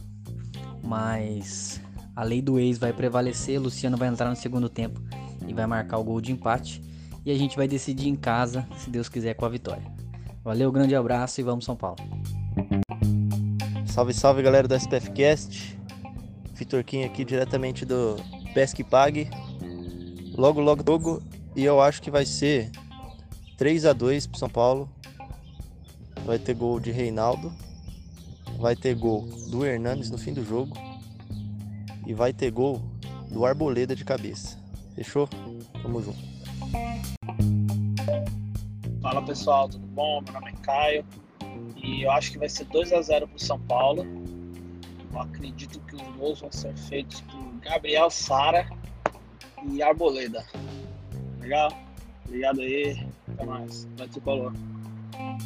mas 0.83 1.81
a 2.15 2.21
lei 2.21 2.43
do 2.43 2.59
ex 2.59 2.77
vai 2.77 2.93
prevalecer. 2.93 3.59
Luciano 3.59 3.97
vai 3.97 4.07
entrar 4.07 4.29
no 4.29 4.35
segundo 4.35 4.69
tempo 4.69 5.01
e 5.47 5.51
vai 5.51 5.65
marcar 5.65 5.97
o 5.97 6.03
gol 6.03 6.21
de 6.21 6.31
empate 6.31 6.79
e 7.25 7.31
a 7.31 7.35
gente 7.35 7.57
vai 7.57 7.67
decidir 7.67 8.07
em 8.07 8.15
casa, 8.15 8.67
se 8.77 8.91
Deus 8.91 9.09
quiser, 9.09 9.33
com 9.33 9.47
a 9.47 9.49
vitória. 9.49 9.91
Valeu, 10.43 10.71
grande 10.71 10.95
abraço 10.95 11.41
e 11.41 11.43
vamos 11.43 11.65
São 11.65 11.75
Paulo. 11.75 11.97
Salve, 13.87 14.13
salve 14.13 14.43
galera 14.43 14.67
do 14.67 14.75
SPFcast. 14.75 15.78
Vitor 16.59 16.83
Kim 16.83 17.05
aqui 17.05 17.23
diretamente 17.23 17.85
do 17.85 18.17
Pesque 18.53 18.83
Pague. 18.83 19.29
Logo, 20.35 20.59
logo, 20.59 20.83
jogo. 20.85 21.23
E 21.55 21.63
eu 21.63 21.79
acho 21.79 22.01
que 22.01 22.11
vai 22.11 22.25
ser 22.25 22.69
3 23.57 23.85
a 23.85 23.93
2 23.93 24.27
pro 24.27 24.37
São 24.37 24.49
Paulo. 24.49 24.89
Vai 26.25 26.37
ter 26.37 26.53
gol 26.53 26.77
de 26.77 26.91
Reinaldo. 26.91 27.49
Vai 28.59 28.75
ter 28.75 28.93
gol 28.93 29.25
do 29.49 29.65
Hernandes 29.65 30.11
no 30.11 30.17
fim 30.17 30.33
do 30.33 30.43
jogo. 30.43 30.75
E 32.05 32.13
vai 32.13 32.33
ter 32.33 32.51
gol 32.51 32.81
do 33.31 33.45
Arboleda 33.45 33.95
de 33.95 34.03
cabeça. 34.03 34.59
Fechou? 34.95 35.29
Tamo 35.81 36.01
junto. 36.01 36.19
Fala 39.01 39.21
pessoal, 39.25 39.69
tudo 39.69 39.87
bom? 39.87 40.21
Meu 40.21 40.33
nome 40.33 40.51
é 40.51 40.55
Caio 40.61 41.05
e 41.81 42.03
eu 42.03 42.11
acho 42.11 42.33
que 42.33 42.37
vai 42.37 42.49
ser 42.49 42.65
2 42.65 42.91
a 42.91 43.01
0 43.01 43.29
pro 43.29 43.39
São 43.39 43.57
Paulo. 43.61 44.05
Acredito 45.15 45.79
que 45.81 45.95
os 45.95 46.15
gols 46.15 46.39
vão 46.41 46.51
ser 46.51 46.75
feitos 46.77 47.21
por 47.21 47.41
Gabriel 47.61 48.09
Sara 48.09 48.69
e 49.65 49.81
Arboleda. 49.81 50.45
Legal? 51.39 51.71
Obrigado 52.25 52.61
aí. 52.61 53.07
Até 53.33 53.45
mais. 53.45 53.87
Vai 53.97 54.07
tricolor. 54.07 54.53